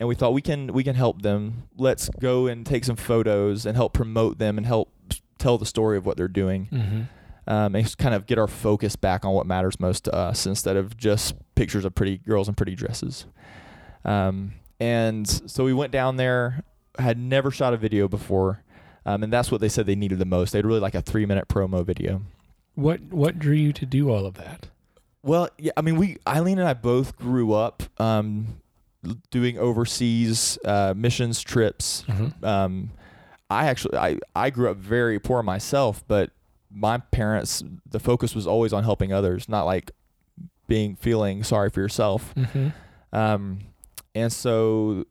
and 0.00 0.08
we 0.08 0.14
thought 0.14 0.32
we 0.32 0.42
can 0.42 0.72
we 0.72 0.84
can 0.84 0.94
help 0.94 1.22
them. 1.22 1.64
Let's 1.76 2.08
go 2.20 2.46
and 2.46 2.64
take 2.64 2.84
some 2.84 2.96
photos 2.96 3.66
and 3.66 3.76
help 3.76 3.92
promote 3.92 4.38
them 4.38 4.56
and 4.58 4.66
help 4.66 4.92
tell 5.38 5.58
the 5.58 5.66
story 5.66 5.96
of 5.98 6.06
what 6.06 6.16
they're 6.16 6.28
doing. 6.28 6.68
Mhm. 6.72 7.08
Um, 7.48 7.74
and 7.74 7.96
kind 7.96 8.14
of 8.14 8.26
get 8.26 8.38
our 8.38 8.46
focus 8.46 8.94
back 8.94 9.24
on 9.24 9.32
what 9.32 9.46
matters 9.46 9.80
most 9.80 10.04
to 10.04 10.14
us 10.14 10.44
instead 10.46 10.76
of 10.76 10.98
just 10.98 11.34
pictures 11.54 11.86
of 11.86 11.94
pretty 11.94 12.18
girls 12.18 12.46
in 12.46 12.54
pretty 12.54 12.74
dresses. 12.74 13.24
Um, 14.04 14.52
and 14.78 15.26
so 15.26 15.64
we 15.64 15.72
went 15.72 15.90
down 15.90 16.16
there. 16.16 16.62
Had 16.98 17.18
never 17.18 17.50
shot 17.50 17.72
a 17.72 17.78
video 17.78 18.06
before. 18.06 18.62
Um, 19.06 19.22
and 19.22 19.32
that's 19.32 19.50
what 19.50 19.62
they 19.62 19.68
said 19.70 19.86
they 19.86 19.94
needed 19.94 20.18
the 20.18 20.26
most. 20.26 20.52
They'd 20.52 20.66
really 20.66 20.80
like 20.80 20.94
a 20.94 21.00
three 21.00 21.24
minute 21.24 21.48
promo 21.48 21.84
video. 21.86 22.20
What 22.74 23.00
What 23.04 23.38
drew 23.38 23.54
you 23.54 23.72
to 23.72 23.86
do 23.86 24.10
all 24.10 24.26
of 24.26 24.34
that? 24.34 24.68
Well, 25.22 25.48
yeah, 25.58 25.72
I 25.76 25.80
mean, 25.80 25.96
we 25.96 26.18
Eileen 26.28 26.58
and 26.58 26.68
I 26.68 26.74
both 26.74 27.16
grew 27.16 27.54
up 27.54 27.82
um, 27.98 28.60
doing 29.30 29.58
overseas 29.58 30.58
uh, 30.64 30.92
missions 30.94 31.40
trips. 31.40 32.04
Mhm. 32.06 32.44
Um, 32.44 32.90
I 33.48 33.66
actually 33.68 33.96
I, 33.96 34.18
I 34.36 34.50
grew 34.50 34.70
up 34.70 34.76
very 34.76 35.18
poor 35.18 35.42
myself, 35.42 36.04
but 36.06 36.30
my 36.78 36.98
parents 36.98 37.62
the 37.88 37.98
focus 37.98 38.34
was 38.34 38.46
always 38.46 38.72
on 38.72 38.84
helping 38.84 39.12
others, 39.12 39.48
not 39.48 39.64
like 39.64 39.90
being 40.66 40.96
feeling 40.96 41.42
sorry 41.42 41.70
for 41.70 41.80
yourself. 41.80 42.34
Mhm. 42.34 42.72
Um, 43.12 43.58
and 44.14 44.32
so 44.32 45.06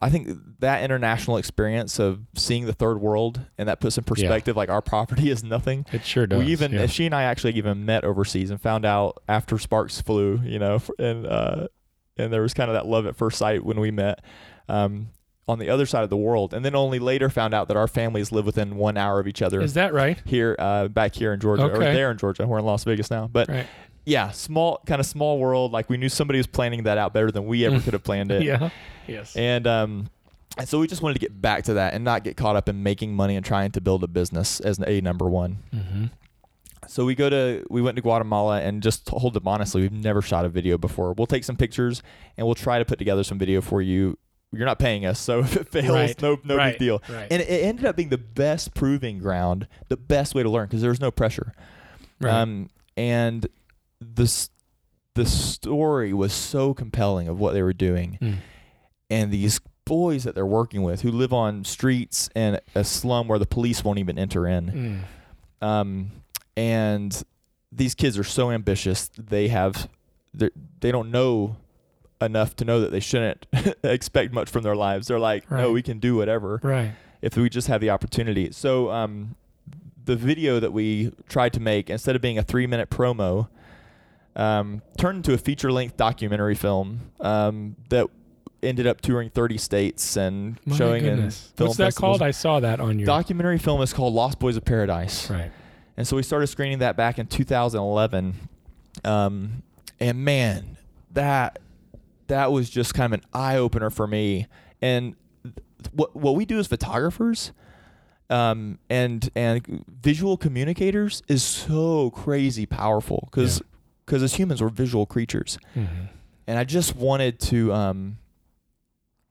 I 0.00 0.08
think 0.08 0.38
that 0.60 0.82
international 0.82 1.36
experience 1.36 1.98
of 1.98 2.20
seeing 2.34 2.64
the 2.64 2.72
third 2.72 3.00
world 3.00 3.40
and 3.58 3.68
that 3.68 3.78
puts 3.78 3.98
in 3.98 4.04
perspective 4.04 4.56
like 4.56 4.70
our 4.70 4.80
property 4.82 5.30
is 5.30 5.44
nothing. 5.44 5.84
It 5.92 6.04
sure 6.04 6.26
does. 6.26 6.38
We 6.38 6.50
even 6.52 6.72
yeah. 6.72 6.86
she 6.86 7.06
and 7.06 7.14
I 7.14 7.24
actually 7.24 7.52
even 7.54 7.84
met 7.84 8.04
overseas 8.04 8.50
and 8.50 8.60
found 8.60 8.86
out 8.86 9.22
after 9.28 9.58
Sparks 9.58 10.00
flew, 10.00 10.40
you 10.42 10.58
know, 10.58 10.80
and 10.98 11.26
uh, 11.26 11.68
and 12.16 12.32
there 12.32 12.42
was 12.42 12.54
kind 12.54 12.70
of 12.70 12.74
that 12.74 12.86
love 12.86 13.06
at 13.06 13.16
first 13.16 13.38
sight 13.38 13.64
when 13.64 13.78
we 13.78 13.90
met. 13.90 14.24
Um, 14.68 15.10
on 15.50 15.58
the 15.58 15.68
other 15.68 15.84
side 15.86 16.02
of 16.04 16.10
the 16.10 16.16
world, 16.16 16.54
and 16.54 16.64
then 16.64 16.74
only 16.74 16.98
later 16.98 17.28
found 17.28 17.52
out 17.52 17.68
that 17.68 17.76
our 17.76 17.88
families 17.88 18.32
live 18.32 18.46
within 18.46 18.76
one 18.76 18.96
hour 18.96 19.20
of 19.20 19.26
each 19.26 19.42
other 19.42 19.60
Is 19.60 19.74
that 19.74 19.92
right? 19.92 20.18
here, 20.24 20.56
uh, 20.58 20.88
back 20.88 21.14
here 21.14 21.32
in 21.32 21.40
Georgia, 21.40 21.64
or 21.70 21.78
there 21.78 22.10
in 22.10 22.18
Georgia. 22.18 22.46
We're 22.46 22.58
in 22.58 22.64
Las 22.64 22.84
Vegas 22.84 23.10
now, 23.10 23.28
but 23.30 23.48
Right. 23.48 23.66
yeah, 24.04 24.30
small 24.30 24.80
kind 24.86 25.00
of 25.00 25.06
small 25.06 25.38
world. 25.38 25.72
Like 25.72 25.90
we 25.90 25.96
knew 25.96 26.08
somebody 26.08 26.38
was 26.38 26.46
planning 26.46 26.84
that 26.84 26.96
out 26.98 27.12
better 27.12 27.30
than 27.30 27.46
we 27.46 27.66
ever 27.66 27.80
could 27.80 27.92
have 27.92 28.04
planned 28.04 28.30
it. 28.32 28.42
yeah. 28.50 28.70
Yes. 29.06 29.36
And 29.36 29.66
um, 29.66 30.08
and 30.56 30.68
so 30.68 30.80
we 30.80 30.86
just 30.86 31.02
wanted 31.02 31.14
to 31.14 31.20
get 31.20 31.40
back 31.40 31.64
to 31.64 31.74
that 31.74 31.94
and 31.94 32.04
not 32.04 32.24
get 32.24 32.36
caught 32.36 32.56
up 32.56 32.68
in 32.68 32.82
making 32.82 33.14
money 33.14 33.36
and 33.36 33.44
trying 33.44 33.70
to 33.72 33.80
build 33.80 34.02
a 34.04 34.08
business 34.08 34.60
as 34.60 34.78
a 34.86 35.00
number 35.00 35.28
one. 35.28 35.58
mm-hmm. 35.74 36.04
So 36.88 37.04
we 37.04 37.14
go 37.14 37.28
to 37.30 37.64
we 37.70 37.82
went 37.82 37.96
to 37.96 38.02
Guatemala 38.02 38.60
and 38.62 38.82
just 38.82 39.08
hold 39.10 39.34
them 39.34 39.46
honestly, 39.46 39.82
we've 39.82 39.92
never 39.92 40.22
shot 40.22 40.44
a 40.44 40.48
video 40.48 40.76
before. 40.78 41.12
We'll 41.12 41.26
take 41.26 41.44
some 41.44 41.56
pictures 41.56 42.02
and 42.36 42.46
we'll 42.46 42.54
try 42.56 42.78
to 42.78 42.84
put 42.84 42.98
together 42.98 43.22
some 43.22 43.38
video 43.38 43.60
for 43.60 43.80
you. 43.82 44.18
You're 44.52 44.66
not 44.66 44.78
paying 44.78 45.06
us, 45.06 45.18
so 45.20 45.38
if 45.44 45.56
it 45.56 45.68
fails, 45.68 45.88
Right. 45.90 46.22
no 46.22 46.38
no 46.44 46.56
Right. 46.56 46.72
big 46.72 46.78
deal. 46.80 47.02
Right. 47.08 47.28
And 47.30 47.40
it 47.42 47.46
ended 47.48 47.84
up 47.86 47.96
being 47.96 48.08
the 48.08 48.18
best 48.18 48.74
proving 48.74 49.18
ground, 49.18 49.68
the 49.88 49.96
best 49.96 50.34
way 50.34 50.42
to 50.42 50.50
learn 50.50 50.66
because 50.66 50.80
there 50.80 50.90
was 50.90 51.00
no 51.00 51.10
pressure. 51.10 51.52
right. 52.20 52.32
Um, 52.34 52.68
and 52.96 53.46
the 54.00 54.48
the 55.14 55.26
story 55.26 56.12
was 56.12 56.32
so 56.32 56.72
compelling 56.74 57.28
of 57.28 57.38
what 57.38 57.52
they 57.52 57.62
were 57.62 57.72
doing, 57.72 58.18
Mm. 58.20 58.36
and 59.10 59.32
these 59.32 59.60
boys 59.84 60.22
that 60.24 60.34
they're 60.36 60.46
working 60.46 60.82
with 60.82 61.00
who 61.02 61.10
live 61.10 61.32
on 61.32 61.64
streets 61.64 62.28
and 62.36 62.60
a 62.76 62.84
slum 62.84 63.26
where 63.26 63.38
the 63.40 63.46
police 63.46 63.82
won't 63.82 63.98
even 63.98 64.18
enter 64.18 64.46
in. 64.46 65.04
Mm. 65.62 65.66
Um, 65.66 66.10
and 66.56 67.22
these 67.72 67.94
kids 67.94 68.16
are 68.18 68.24
so 68.24 68.50
ambitious. 68.50 69.10
They 69.18 69.48
have 69.48 69.88
they 70.32 70.92
don't 70.92 71.10
know 71.10 71.56
enough 72.20 72.54
to 72.56 72.64
know 72.64 72.80
that 72.80 72.90
they 72.90 73.00
shouldn't 73.00 73.46
expect 73.84 74.32
much 74.32 74.50
from 74.50 74.62
their 74.62 74.76
lives. 74.76 75.06
They're 75.08 75.18
like, 75.18 75.50
no, 75.50 75.72
we 75.72 75.82
can 75.82 75.98
do 75.98 76.16
whatever 76.16 76.60
Right. 76.62 76.92
if 77.22 77.36
we 77.36 77.48
just 77.48 77.68
have 77.68 77.80
the 77.80 77.90
opportunity. 77.90 78.50
So 78.52 78.90
um, 78.90 79.34
the 80.04 80.16
video 80.16 80.60
that 80.60 80.72
we 80.72 81.12
tried 81.28 81.52
to 81.54 81.60
make, 81.60 81.88
instead 81.90 82.16
of 82.16 82.22
being 82.22 82.38
a 82.38 82.42
three 82.42 82.66
minute 82.66 82.90
promo, 82.90 83.48
um, 84.36 84.82
turned 84.96 85.18
into 85.18 85.32
a 85.34 85.38
feature 85.38 85.72
length 85.72 85.96
documentary 85.96 86.54
film 86.54 87.10
um, 87.20 87.76
that 87.88 88.06
ended 88.62 88.86
up 88.86 89.00
touring 89.00 89.30
30 89.30 89.56
states 89.58 90.16
and 90.16 90.58
My 90.66 90.76
showing 90.76 91.02
goodness. 91.02 91.48
in 91.50 91.56
film 91.56 91.68
What's 91.68 91.78
that 91.78 91.84
festivals. 91.86 92.18
called? 92.18 92.22
I 92.22 92.30
saw 92.30 92.60
that 92.60 92.78
on 92.80 92.98
your. 92.98 93.06
Documentary 93.06 93.58
film 93.58 93.80
is 93.82 93.92
called 93.92 94.14
Lost 94.14 94.38
Boys 94.38 94.56
of 94.56 94.64
Paradise. 94.64 95.30
right. 95.30 95.50
And 95.96 96.06
so 96.06 96.16
we 96.16 96.22
started 96.22 96.46
screening 96.46 96.78
that 96.78 96.96
back 96.96 97.18
in 97.18 97.26
2011. 97.26 98.34
Um, 99.04 99.62
and 99.98 100.24
man, 100.24 100.76
that 101.12 101.58
that 102.30 102.50
was 102.50 102.68
just 102.70 102.94
kind 102.94 103.12
of 103.14 103.20
an 103.20 103.26
eye 103.32 103.56
opener 103.58 103.90
for 103.90 104.06
me. 104.06 104.46
And 104.82 105.14
what 105.92 106.16
what 106.16 106.34
we 106.34 106.44
do 106.44 106.58
as 106.58 106.66
photographers 106.66 107.52
um, 108.28 108.78
and 108.88 109.28
and 109.36 109.84
visual 109.88 110.36
communicators 110.36 111.22
is 111.28 111.42
so 111.42 112.10
crazy 112.10 112.66
powerful 112.66 113.28
because 113.30 113.60
Yeah. 114.10 114.16
as 114.24 114.34
humans 114.34 114.62
we're 114.62 114.68
visual 114.70 115.06
creatures. 115.06 115.58
Mm-hmm. 115.76 116.06
And 116.46 116.58
I 116.58 116.64
just 116.64 116.96
wanted 116.96 117.38
to 117.40 117.72
um, 117.72 118.18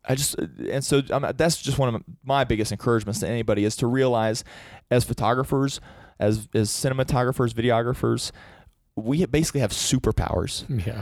I 0.05 0.15
just 0.15 0.35
and 0.37 0.83
so 0.83 1.01
um, 1.11 1.25
that's 1.35 1.61
just 1.61 1.77
one 1.77 1.93
of 1.93 2.03
my 2.23 2.43
biggest 2.45 2.71
encouragements 2.71 3.19
to 3.19 3.27
anybody 3.27 3.65
is 3.65 3.75
to 3.77 3.87
realize 3.87 4.43
as 4.89 5.03
photographers, 5.03 5.81
as 6.19 6.47
as 6.53 6.69
cinematographers, 6.69 7.53
videographers, 7.53 8.31
we 8.95 9.25
basically 9.25 9.61
have 9.61 9.71
superpowers, 9.71 10.63
Yeah. 10.85 11.01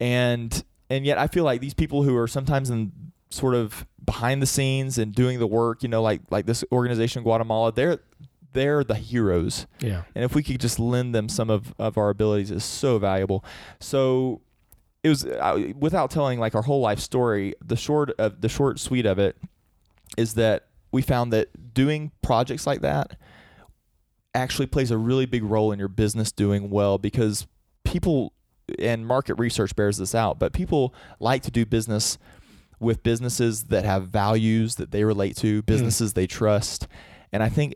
and 0.00 0.64
and 0.90 1.04
yet 1.04 1.18
I 1.18 1.26
feel 1.26 1.44
like 1.44 1.60
these 1.60 1.74
people 1.74 2.02
who 2.02 2.16
are 2.16 2.28
sometimes 2.28 2.70
in 2.70 2.92
sort 3.30 3.54
of 3.54 3.86
behind 4.04 4.40
the 4.40 4.46
scenes 4.46 4.98
and 4.98 5.14
doing 5.14 5.38
the 5.38 5.46
work, 5.46 5.82
you 5.82 5.88
know, 5.88 6.02
like 6.02 6.22
like 6.30 6.46
this 6.46 6.64
organization 6.72 7.20
in 7.20 7.24
Guatemala, 7.24 7.72
they're 7.72 8.00
they're 8.52 8.82
the 8.84 8.94
heroes. 8.94 9.66
Yeah. 9.80 10.02
And 10.14 10.24
if 10.24 10.34
we 10.34 10.42
could 10.42 10.60
just 10.60 10.78
lend 10.78 11.14
them 11.14 11.28
some 11.28 11.50
of, 11.50 11.74
of 11.78 11.98
our 11.98 12.08
abilities, 12.08 12.50
is 12.50 12.64
so 12.64 12.98
valuable. 12.98 13.44
So 13.80 14.40
it 15.02 15.08
was 15.08 15.24
uh, 15.24 15.72
without 15.76 16.10
telling 16.10 16.40
like 16.40 16.54
our 16.54 16.62
whole 16.62 16.80
life 16.80 17.00
story. 17.00 17.54
The 17.64 17.76
short 17.76 18.10
of 18.18 18.40
the 18.40 18.48
short 18.48 18.80
sweet 18.80 19.06
of 19.06 19.18
it 19.18 19.36
is 20.16 20.34
that 20.34 20.66
we 20.90 21.02
found 21.02 21.32
that 21.32 21.74
doing 21.74 22.12
projects 22.22 22.66
like 22.66 22.80
that 22.80 23.16
actually 24.34 24.66
plays 24.66 24.90
a 24.90 24.98
really 24.98 25.26
big 25.26 25.42
role 25.42 25.72
in 25.72 25.78
your 25.78 25.88
business 25.88 26.32
doing 26.32 26.70
well 26.70 26.98
because 26.98 27.46
people 27.84 28.32
and 28.78 29.06
market 29.06 29.34
research 29.34 29.74
bears 29.76 29.96
this 29.96 30.14
out, 30.14 30.38
but 30.38 30.52
people 30.52 30.94
like 31.20 31.42
to 31.42 31.50
do 31.50 31.64
business 31.64 32.18
with 32.80 33.02
businesses 33.02 33.64
that 33.64 33.84
have 33.84 34.08
values 34.08 34.76
that 34.76 34.90
they 34.90 35.04
relate 35.04 35.36
to, 35.36 35.62
businesses 35.62 36.12
they 36.12 36.26
trust. 36.26 36.86
And 37.32 37.42
I 37.42 37.48
think 37.48 37.74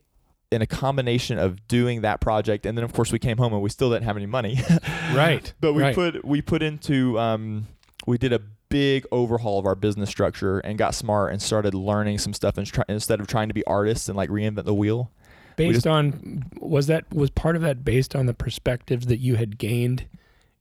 in 0.52 0.62
a 0.62 0.66
combination 0.66 1.38
of 1.38 1.66
doing 1.66 2.02
that 2.02 2.20
project 2.20 2.66
and 2.66 2.76
then 2.76 2.84
of 2.84 2.92
course 2.92 3.11
we 3.11 3.18
came 3.18 3.38
home 3.38 3.54
and 3.54 3.62
we 3.62 3.70
still 3.70 3.90
didn't 3.90 4.04
have 4.04 4.16
any 4.16 4.26
money. 4.26 4.61
Right. 5.14 5.52
but 5.61 5.75
we 5.75 5.82
right. 5.82 5.94
put 5.94 6.25
we 6.25 6.40
put 6.40 6.62
into 6.62 7.18
um 7.18 7.66
we 8.06 8.16
did 8.18 8.32
a 8.32 8.40
big 8.68 9.04
overhaul 9.12 9.58
of 9.58 9.66
our 9.66 9.75
business 9.75 10.08
structure 10.08 10.58
and 10.61 10.78
got 10.78 10.94
smart 10.94 11.32
and 11.32 11.42
started 11.42 11.75
learning 11.75 12.18
some 12.18 12.32
stuff 12.32 12.56
and 12.56 12.66
try, 12.66 12.84
instead 12.88 13.20
of 13.20 13.26
trying 13.26 13.49
to 13.49 13.54
be 13.54 13.64
artists 13.64 14.08
and 14.08 14.16
like 14.16 14.30
reinvent 14.30 14.64
the 14.64 14.75
wheel. 14.75 15.11
based 15.56 15.75
just- 15.75 15.87
on 15.87 16.44
was 16.61 16.87
that 16.87 17.12
was 17.12 17.30
part 17.30 17.56
of 17.56 17.62
that 17.62 17.84
based 17.84 18.14
on 18.16 18.26
the 18.26 18.34
perspectives 18.34 19.06
that 19.06 19.18
you 19.18 19.37
had 19.37 19.58
gained 19.58 20.06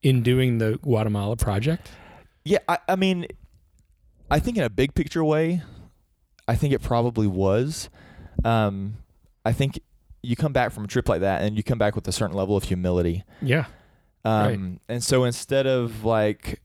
in 0.04 0.24
doing 0.24 0.58
the 0.58 0.80
Guatemala 0.82 1.36
project? 1.36 1.90
Yeah, 2.44 2.60
I, 2.68 2.80
I 2.88 2.96
mean, 2.96 3.28
I 4.30 4.40
think 4.40 4.58
in 4.58 4.64
a 4.64 4.70
big 4.70 4.94
picture 4.96 5.24
way, 5.24 5.62
I 6.48 6.56
think 6.56 6.74
it 6.74 6.82
probably 6.82 7.28
was. 7.28 7.90
Um, 8.44 8.98
I 9.46 9.52
think 9.52 9.80
you 10.24 10.36
come 10.36 10.54
back 10.54 10.72
from 10.72 10.86
a 10.86 10.88
trip 10.88 11.10
like 11.10 11.22
that 11.22 11.42
and 11.42 11.56
you 11.56 11.64
come 11.64 11.78
back 11.78 11.96
with 11.96 12.08
a 12.08 12.12
certain 12.12 12.36
level 12.36 12.56
of 12.56 12.64
humility. 12.64 13.24
Yeah. 13.42 13.66
Um, 14.24 14.80
And 14.88 15.04
so 15.04 15.24
instead 15.24 15.66
of 15.68 16.04
like, 16.04 16.62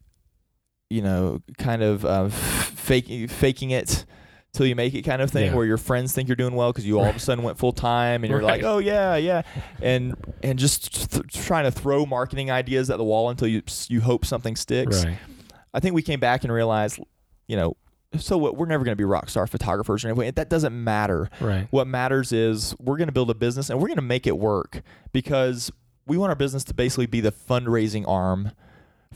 you 0.90 1.02
know, 1.02 1.42
kind 1.58 1.82
of 1.82 2.04
uh, 2.04 2.28
faking 2.28 3.28
faking 3.28 3.70
it 3.70 4.04
till 4.56 4.66
you 4.66 4.74
make 4.74 4.94
it 4.94 5.02
kind 5.02 5.20
of 5.22 5.30
thing, 5.30 5.46
Yeah. 5.46 5.54
where 5.54 5.66
your 5.66 5.76
friends 5.76 6.12
think 6.12 6.28
you're 6.28 6.36
doing 6.36 6.54
well 6.54 6.72
because 6.72 6.86
you 6.86 6.98
all 6.98 7.04
of 7.06 7.14
a 7.16 7.18
sudden 7.20 7.44
went 7.44 7.58
full 7.58 7.72
time 7.72 8.24
and 8.24 8.30
you're 8.30 8.42
like, 8.42 8.62
oh 8.64 8.78
yeah, 8.78 9.14
yeah, 9.16 9.42
and 9.80 10.14
and 10.42 10.58
just 10.58 11.12
th- 11.12 11.46
trying 11.46 11.64
to 11.64 11.70
throw 11.70 12.06
marketing 12.06 12.50
ideas 12.50 12.90
at 12.90 12.96
the 12.98 13.04
wall 13.04 13.28
until 13.30 13.46
you 13.48 13.62
you 13.88 14.00
hope 14.00 14.24
something 14.24 14.56
sticks. 14.56 15.04
Right. 15.04 15.18
I 15.74 15.80
think 15.80 15.94
we 15.94 16.02
came 16.02 16.20
back 16.20 16.42
and 16.42 16.52
realized, 16.52 16.98
you 17.46 17.56
know, 17.56 17.76
so 18.16 18.38
what? 18.38 18.56
We're 18.56 18.66
never 18.66 18.82
going 18.82 18.92
to 18.92 18.96
be 19.00 19.04
rock 19.04 19.28
star 19.28 19.46
photographers 19.46 20.04
or 20.04 20.08
anything. 20.08 20.32
That 20.36 20.48
doesn't 20.48 20.72
matter. 20.72 21.28
Right. 21.40 21.68
What 21.70 21.86
matters 21.86 22.32
is 22.32 22.74
we're 22.80 22.96
going 22.96 23.08
to 23.08 23.12
build 23.12 23.28
a 23.30 23.34
business 23.34 23.68
and 23.68 23.78
we're 23.78 23.88
going 23.88 23.96
to 23.96 24.02
make 24.02 24.26
it 24.26 24.38
work 24.38 24.80
because 25.12 25.70
we 26.06 26.16
want 26.16 26.30
our 26.30 26.36
business 26.36 26.64
to 26.64 26.74
basically 26.74 27.06
be 27.06 27.20
the 27.20 27.32
fundraising 27.32 28.04
arm 28.08 28.52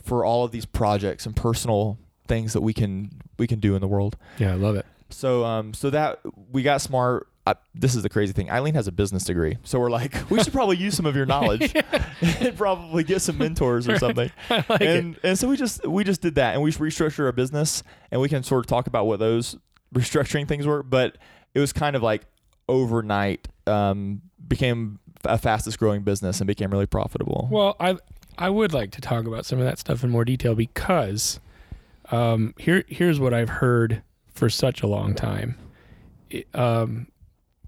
for 0.03 0.23
all 0.23 0.43
of 0.43 0.51
these 0.51 0.65
projects 0.65 1.25
and 1.25 1.35
personal 1.35 1.97
things 2.27 2.53
that 2.53 2.61
we 2.61 2.73
can 2.73 3.09
we 3.39 3.47
can 3.47 3.59
do 3.59 3.73
in 3.75 3.81
the 3.81 3.87
world. 3.87 4.17
Yeah, 4.37 4.51
I 4.51 4.55
love 4.55 4.75
it. 4.75 4.85
So 5.11 5.43
um 5.45 5.73
so 5.73 5.89
that 5.89 6.19
we 6.51 6.63
got 6.63 6.81
smart. 6.81 7.27
I, 7.47 7.55
this 7.73 7.95
is 7.95 8.03
the 8.03 8.09
crazy 8.09 8.33
thing. 8.33 8.51
Eileen 8.51 8.75
has 8.75 8.87
a 8.87 8.91
business 8.91 9.23
degree, 9.23 9.57
so 9.63 9.79
we're 9.79 9.89
like, 9.89 10.29
we 10.29 10.43
should 10.43 10.53
probably 10.53 10.77
use 10.77 10.95
some 10.95 11.07
of 11.07 11.15
your 11.15 11.25
knowledge 11.25 11.73
and 12.21 12.55
probably 12.55 13.03
get 13.03 13.19
some 13.23 13.39
mentors 13.39 13.89
or 13.89 13.97
something 13.97 14.31
like 14.49 14.69
it. 14.69 14.81
and 14.83 15.19
and 15.23 15.39
so 15.39 15.47
we 15.47 15.57
just 15.57 15.85
we 15.87 16.03
just 16.03 16.21
did 16.21 16.35
that 16.35 16.53
and 16.53 16.61
we 16.61 16.71
restructured 16.71 17.25
our 17.25 17.31
business 17.31 17.81
and 18.11 18.21
we 18.21 18.29
can 18.29 18.43
sort 18.43 18.63
of 18.63 18.67
talk 18.67 18.85
about 18.85 19.07
what 19.07 19.17
those 19.19 19.57
restructuring 19.95 20.47
things 20.47 20.67
were 20.67 20.83
but 20.83 21.17
it 21.55 21.59
was 21.59 21.73
kind 21.73 21.95
of 21.95 22.03
like 22.03 22.21
overnight 22.69 23.47
um, 23.65 24.21
became 24.47 24.99
a 25.25 25.37
fastest 25.37 25.79
growing 25.79 26.01
business 26.03 26.39
and 26.39 26.47
became 26.47 26.69
really 26.71 26.85
profitable 26.85 27.47
Well, 27.51 27.75
I 27.79 27.97
I 28.37 28.49
would 28.49 28.71
like 28.71 28.91
to 28.91 29.01
talk 29.01 29.25
about 29.25 29.45
some 29.47 29.57
of 29.59 29.65
that 29.65 29.79
stuff 29.79 30.03
in 30.03 30.09
more 30.11 30.25
detail 30.25 30.53
because 30.55 31.39
um, 32.11 32.53
here 32.57 32.83
here's 32.87 33.19
what 33.19 33.33
I've 33.33 33.49
heard 33.49 34.03
for 34.33 34.49
such 34.49 34.81
a 34.81 34.87
long 34.87 35.13
time. 35.15 35.55
It- 36.29 36.47
um, 36.53 37.07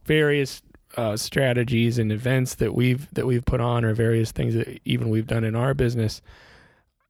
various 0.05 0.61
uh, 0.97 1.17
strategies 1.17 1.97
and 1.97 2.11
events 2.11 2.55
that 2.55 2.75
we've 2.75 3.11
that 3.13 3.25
we've 3.25 3.45
put 3.45 3.59
on, 3.61 3.83
or 3.83 3.93
various 3.93 4.31
things 4.31 4.53
that 4.53 4.79
even 4.85 5.09
we've 5.09 5.27
done 5.27 5.43
in 5.43 5.55
our 5.55 5.73
business, 5.73 6.21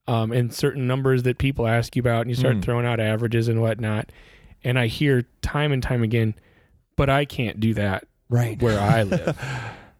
um, 0.07 0.31
and 0.31 0.53
certain 0.53 0.87
numbers 0.87 1.23
that 1.23 1.37
people 1.37 1.67
ask 1.67 1.95
you 1.95 2.01
about, 2.01 2.21
and 2.21 2.29
you 2.29 2.35
start 2.35 2.57
Mm. 2.57 2.61
throwing 2.63 2.85
out 2.85 2.99
averages 2.99 3.47
and 3.47 3.61
whatnot. 3.61 4.11
And 4.63 4.79
I 4.79 4.87
hear 4.87 5.25
time 5.41 5.71
and 5.73 5.83
time 5.83 6.03
again, 6.03 6.35
but 6.95 7.09
I 7.09 7.25
can't 7.25 7.59
do 7.59 7.73
that 7.73 8.05
right 8.29 8.61
where 8.61 8.79
I 8.79 9.03
live. 9.15 9.37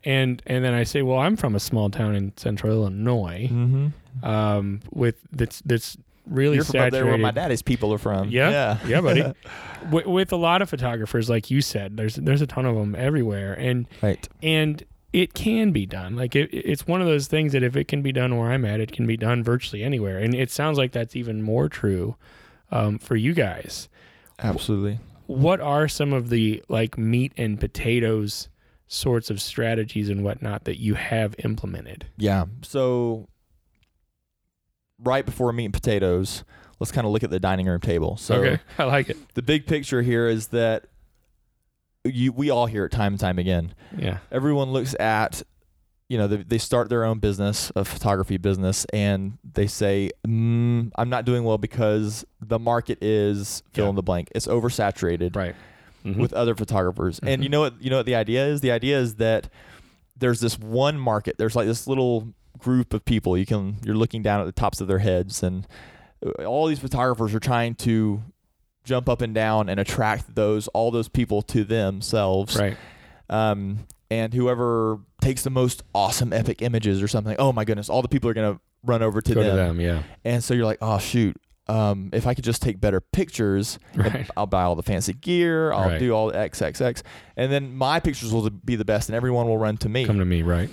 and 0.06 0.42
and 0.46 0.64
then 0.64 0.74
I 0.74 0.84
say, 0.84 1.02
well, 1.02 1.20
I'm 1.20 1.36
from 1.36 1.54
a 1.56 1.60
small 1.60 1.90
town 1.90 2.16
in 2.16 2.32
central 2.38 2.72
Illinois, 2.72 3.50
mm-hmm. 3.52 4.26
um, 4.26 4.80
with 4.92 5.16
that's 5.32 5.62
that's 5.66 5.98
really 6.26 6.56
you're 6.56 6.66
from 6.66 6.80
up 6.80 6.92
there 6.92 7.06
where 7.06 7.18
my 7.18 7.32
daddy's 7.32 7.62
people 7.62 7.94
are 7.94 7.98
from 7.98 8.30
Yeah, 8.30 8.50
yeah 8.50 8.78
yeah, 8.88 9.02
buddy. 9.02 9.34
with, 9.92 10.06
with 10.06 10.32
a 10.32 10.38
lot 10.38 10.62
of 10.62 10.70
photographers, 10.70 11.30
like 11.30 11.52
you 11.52 11.62
said, 11.62 11.98
there's 11.98 12.16
there's 12.16 12.42
a 12.42 12.48
ton 12.48 12.66
of 12.66 12.76
them 12.76 12.96
everywhere, 12.96 13.54
and 13.54 13.88
right 14.02 14.28
and 14.42 14.84
it 15.14 15.34
can 15.36 15.72
be 15.72 15.86
done. 15.86 16.16
Like 16.16 16.36
it, 16.36 16.50
it's 16.52 16.88
one 16.88 17.00
of 17.00 17.08
those 17.08 17.28
things 17.28 17.54
that 17.54 17.62
if 17.62 17.76
it 17.76 17.88
can 17.88 18.02
be 18.02 18.12
done 18.12 18.36
where 18.36 18.52
I'm 18.52 18.66
at, 18.66 18.80
it 18.80 18.92
can 18.92 19.06
be 19.06 19.16
done 19.16 19.44
virtually 19.44 19.84
anywhere. 19.84 20.18
And 20.18 20.34
it 20.34 20.50
sounds 20.50 20.78
like 20.78 20.92
that's 20.92 21.16
even 21.16 21.44
more 21.44 21.70
true 21.70 22.16
um, 22.72 22.98
for 22.98 23.16
you 23.16 23.34
guys. 23.34 23.88
absolutely 24.40 25.00
What 25.28 25.62
are 25.62 25.88
some 25.88 26.14
of 26.14 26.30
the 26.30 26.64
like 26.68 26.98
meat 26.98 27.32
and 27.38 27.60
potatoes 27.60 28.50
sorts 28.88 29.30
of 29.30 29.40
strategies 29.42 30.10
and 30.10 30.24
whatnot 30.24 30.66
that 30.66 30.80
you 30.80 30.96
have 30.96 31.36
implemented? 31.44 32.08
yeah 32.18 32.46
so 32.64 33.28
right 35.04 35.26
before 35.26 35.52
meat 35.54 35.66
and 35.66 35.74
potatoes, 35.74 36.44
let's 36.80 36.92
kind 36.92 37.06
of 37.06 37.14
look 37.14 37.24
at 37.24 37.30
the 37.30 37.40
dining 37.40 37.66
room 37.68 37.80
table. 37.82 38.18
So 38.18 38.36
okay, 38.36 38.60
I 38.78 38.84
like 38.86 39.10
it. 39.10 39.18
the 39.36 39.42
big 39.42 39.66
picture 39.68 40.02
here 40.02 40.28
is 40.28 40.48
that 40.48 40.86
you 42.04 42.32
we 42.32 42.50
all 42.50 42.66
hear 42.66 42.86
it 42.86 42.92
time 42.92 43.14
and 43.14 43.20
time 43.20 43.40
again. 43.40 43.74
Yeah. 43.98 44.18
Everyone 44.32 44.72
looks 44.72 44.96
at 45.00 45.42
you 46.10 46.18
know 46.18 46.28
they, 46.28 46.38
they 46.38 46.58
start 46.58 46.90
their 46.90 47.06
own 47.06 47.20
business 47.20 47.72
a 47.78 47.86
photography 47.86 48.36
business 48.38 48.86
and 48.92 49.38
they 49.54 49.66
say 49.66 50.12
mm, 50.28 50.92
i'm 50.98 51.10
not 51.10 51.24
doing 51.26 51.46
well 51.46 51.58
because 51.58 52.26
the 52.42 52.60
market 52.60 52.98
is 53.02 53.64
fill 53.72 53.86
Yeah. 53.86 53.90
in 53.92 53.96
the 53.96 54.04
blank 54.04 54.28
it's 54.36 54.46
oversaturated 54.46 55.34
Right. 55.36 55.56
Mhm. 56.06 56.18
with 56.18 56.34
other 56.34 56.56
photographers 56.56 57.20
and 57.24 57.42
you 57.42 57.50
know 57.50 57.62
what 57.62 57.82
you 57.82 57.90
know 57.90 57.98
what 57.98 58.06
the 58.06 58.16
idea 58.16 58.46
is 58.46 58.60
the 58.60 58.70
idea 58.72 59.00
is 59.00 59.16
that 59.16 59.50
there's 60.18 60.42
this 60.42 60.60
one 60.60 61.00
market 61.00 61.38
there's 61.38 61.56
like 61.56 61.68
this 61.68 61.88
little 61.88 62.28
group 62.64 62.94
of 62.94 63.04
people 63.06 63.38
you 63.38 63.46
can 63.46 63.76
you're 63.84 63.96
looking 63.96 64.22
down 64.24 64.40
at 64.40 64.46
the 64.46 64.52
tops 64.52 64.80
of 64.82 64.88
their 64.88 65.00
heads 65.00 65.44
and 65.44 65.68
uh, 66.26 66.44
all 66.46 66.66
these 66.68 66.80
photographers 66.80 67.34
are 67.36 67.40
trying 67.40 67.76
to 67.76 68.22
jump 68.86 69.08
up 69.10 69.22
and 69.22 69.34
down 69.36 69.70
and 69.70 69.80
attract 69.80 70.34
those 70.36 70.68
all 70.70 70.90
those 70.92 71.08
people 71.08 71.42
to 71.42 71.64
themselves 71.64 72.58
right. 72.58 72.78
um, 73.30 73.80
and 74.12 74.34
whoever 74.34 75.00
takes 75.22 75.44
the 75.44 75.50
most 75.50 75.84
awesome 75.96 76.34
epic 76.34 76.62
images 76.62 77.02
or 77.02 77.08
something 77.08 77.36
oh 77.40 77.52
my 77.54 77.64
goodness 77.66 77.90
all 77.90 78.02
the 78.02 78.08
people 78.08 78.30
are 78.30 78.34
going 78.34 78.54
to 78.56 78.60
run 78.86 79.02
over 79.02 79.22
to 79.22 79.34
Go 79.34 79.42
them. 79.44 79.52
to 79.52 79.56
them. 79.56 79.80
Yeah. 79.82 80.04
and 80.26 80.44
so 80.44 80.54
you're 80.54 80.66
like 80.66 80.80
oh 80.82 80.98
shoot 81.00 81.36
um, 81.68 82.10
if 82.12 82.28
i 82.28 82.34
could 82.34 82.44
just 82.44 82.62
take 82.62 82.80
better 82.82 83.00
pictures 83.00 83.80
Right. 83.96 84.30
i'll 84.38 84.46
buy 84.48 84.64
all 84.64 84.76
the 84.76 84.84
fancy 84.84 85.14
gear 85.14 85.72
i'll 85.72 85.90
Right. 85.92 86.00
do 86.00 86.12
all 86.12 86.28
the 86.28 86.34
xxx 86.38 87.02
and 87.38 87.52
then 87.52 87.74
my 87.76 88.02
pictures 88.02 88.34
will 88.34 88.50
be 88.50 88.76
the 88.76 88.84
best 88.86 89.08
and 89.08 89.16
everyone 89.16 89.48
will 89.48 89.58
run 89.58 89.78
to 89.78 89.88
me 89.90 90.06
Come 90.06 90.20
to 90.20 90.26
me. 90.26 90.42
Right. 90.44 90.70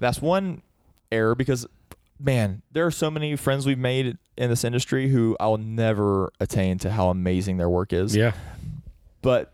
that's 0.00 0.20
one 0.20 0.60
error 1.12 1.34
because 1.34 1.66
man 2.20 2.62
there 2.72 2.86
are 2.86 2.90
so 2.90 3.10
many 3.10 3.34
friends 3.36 3.66
we've 3.66 3.78
made 3.78 4.16
in 4.36 4.48
this 4.50 4.62
industry 4.64 5.08
who 5.08 5.36
i'll 5.40 5.56
never 5.56 6.32
attain 6.40 6.78
to 6.78 6.90
how 6.90 7.08
amazing 7.10 7.56
their 7.56 7.68
work 7.68 7.92
is 7.92 8.14
Yeah. 8.14 8.32
but 9.22 9.52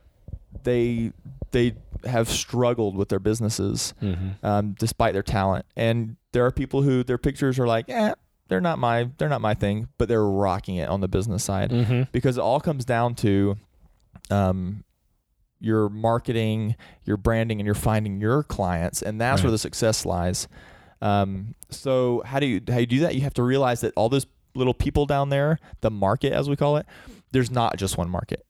they 0.62 1.12
they 1.52 1.75
have 2.04 2.28
struggled 2.28 2.97
with 2.97 3.09
their 3.09 3.19
businesses 3.19 3.95
Mm-hmm. 4.02 4.45
um, 4.47 4.75
despite 4.78 5.12
their 5.14 5.23
talent. 5.23 5.66
And 5.76 6.16
there 6.33 6.47
are 6.47 6.50
people 6.50 6.80
who 6.83 7.02
their 7.04 7.19
pictures 7.19 7.59
are 7.59 7.66
like, 7.66 7.87
eh, 7.88 8.14
they're 8.49 8.61
not 8.61 8.78
my 8.78 9.11
they're 9.19 9.28
not 9.28 9.40
my 9.40 9.54
thing, 9.54 9.88
but 9.99 10.09
they're 10.09 10.25
rocking 10.25 10.76
it 10.76 10.88
on 10.88 11.00
the 11.00 11.09
business 11.09 11.42
side 11.45 11.71
Mm-hmm. 11.71 12.02
because 12.12 12.37
it 12.38 12.40
all 12.40 12.61
comes 12.61 12.85
down 12.85 13.14
to 13.16 13.57
um, 14.30 14.85
your 15.61 15.88
marketing, 15.88 16.76
your 17.04 17.16
branding, 17.16 17.61
and 17.61 17.66
you're 17.66 17.75
finding 17.75 18.21
your 18.21 18.42
clients, 18.45 19.02
and 19.02 19.21
that's 19.21 19.40
Right. 19.40 19.45
where 19.47 19.50
the 19.52 19.59
success 19.59 20.07
lies. 20.07 20.49
Um, 21.02 21.54
so 21.71 22.23
how 22.25 22.40
do 22.40 22.47
you 22.47 22.61
how 22.69 22.78
you 22.78 22.87
do 22.87 23.00
that? 23.00 23.14
You 23.14 23.23
have 23.23 23.35
to 23.35 23.42
realize 23.42 23.80
that 23.80 23.92
all 23.97 24.09
those 24.09 24.26
little 24.54 24.75
people 24.75 25.07
down 25.07 25.28
there, 25.28 25.59
the 25.80 25.90
market 25.90 26.33
as 26.33 26.49
we 26.49 26.57
call 26.57 26.76
it, 26.76 26.87
there's 27.33 27.50
not 27.50 27.76
just 27.76 27.97
one 27.97 28.11
market. 28.11 28.45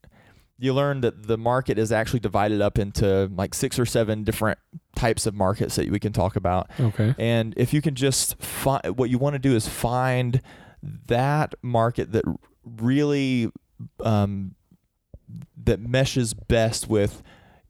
You 0.58 0.74
learn 0.74 1.00
that 1.00 1.26
the 1.26 1.38
market 1.38 1.78
is 1.78 1.90
actually 1.90 2.20
divided 2.20 2.60
up 2.60 2.78
into 2.78 3.30
like 3.34 3.54
six 3.54 3.78
or 3.78 3.86
seven 3.86 4.24
different 4.24 4.58
types 4.94 5.24
of 5.24 5.34
markets 5.34 5.76
that 5.76 5.90
we 5.90 5.98
can 5.98 6.12
talk 6.12 6.36
about. 6.36 6.70
Okay. 6.78 7.14
And 7.18 7.54
if 7.56 7.72
you 7.72 7.80
can 7.80 7.94
just 7.94 8.40
find 8.42 8.98
what 8.98 9.08
you 9.08 9.18
want 9.18 9.34
to 9.34 9.38
do 9.38 9.54
is 9.54 9.66
find 9.66 10.42
that 10.82 11.54
market 11.62 12.12
that 12.12 12.24
really 12.64 13.50
um, 14.00 14.54
that 15.64 15.80
meshes 15.80 16.34
best 16.34 16.88
with 16.88 17.22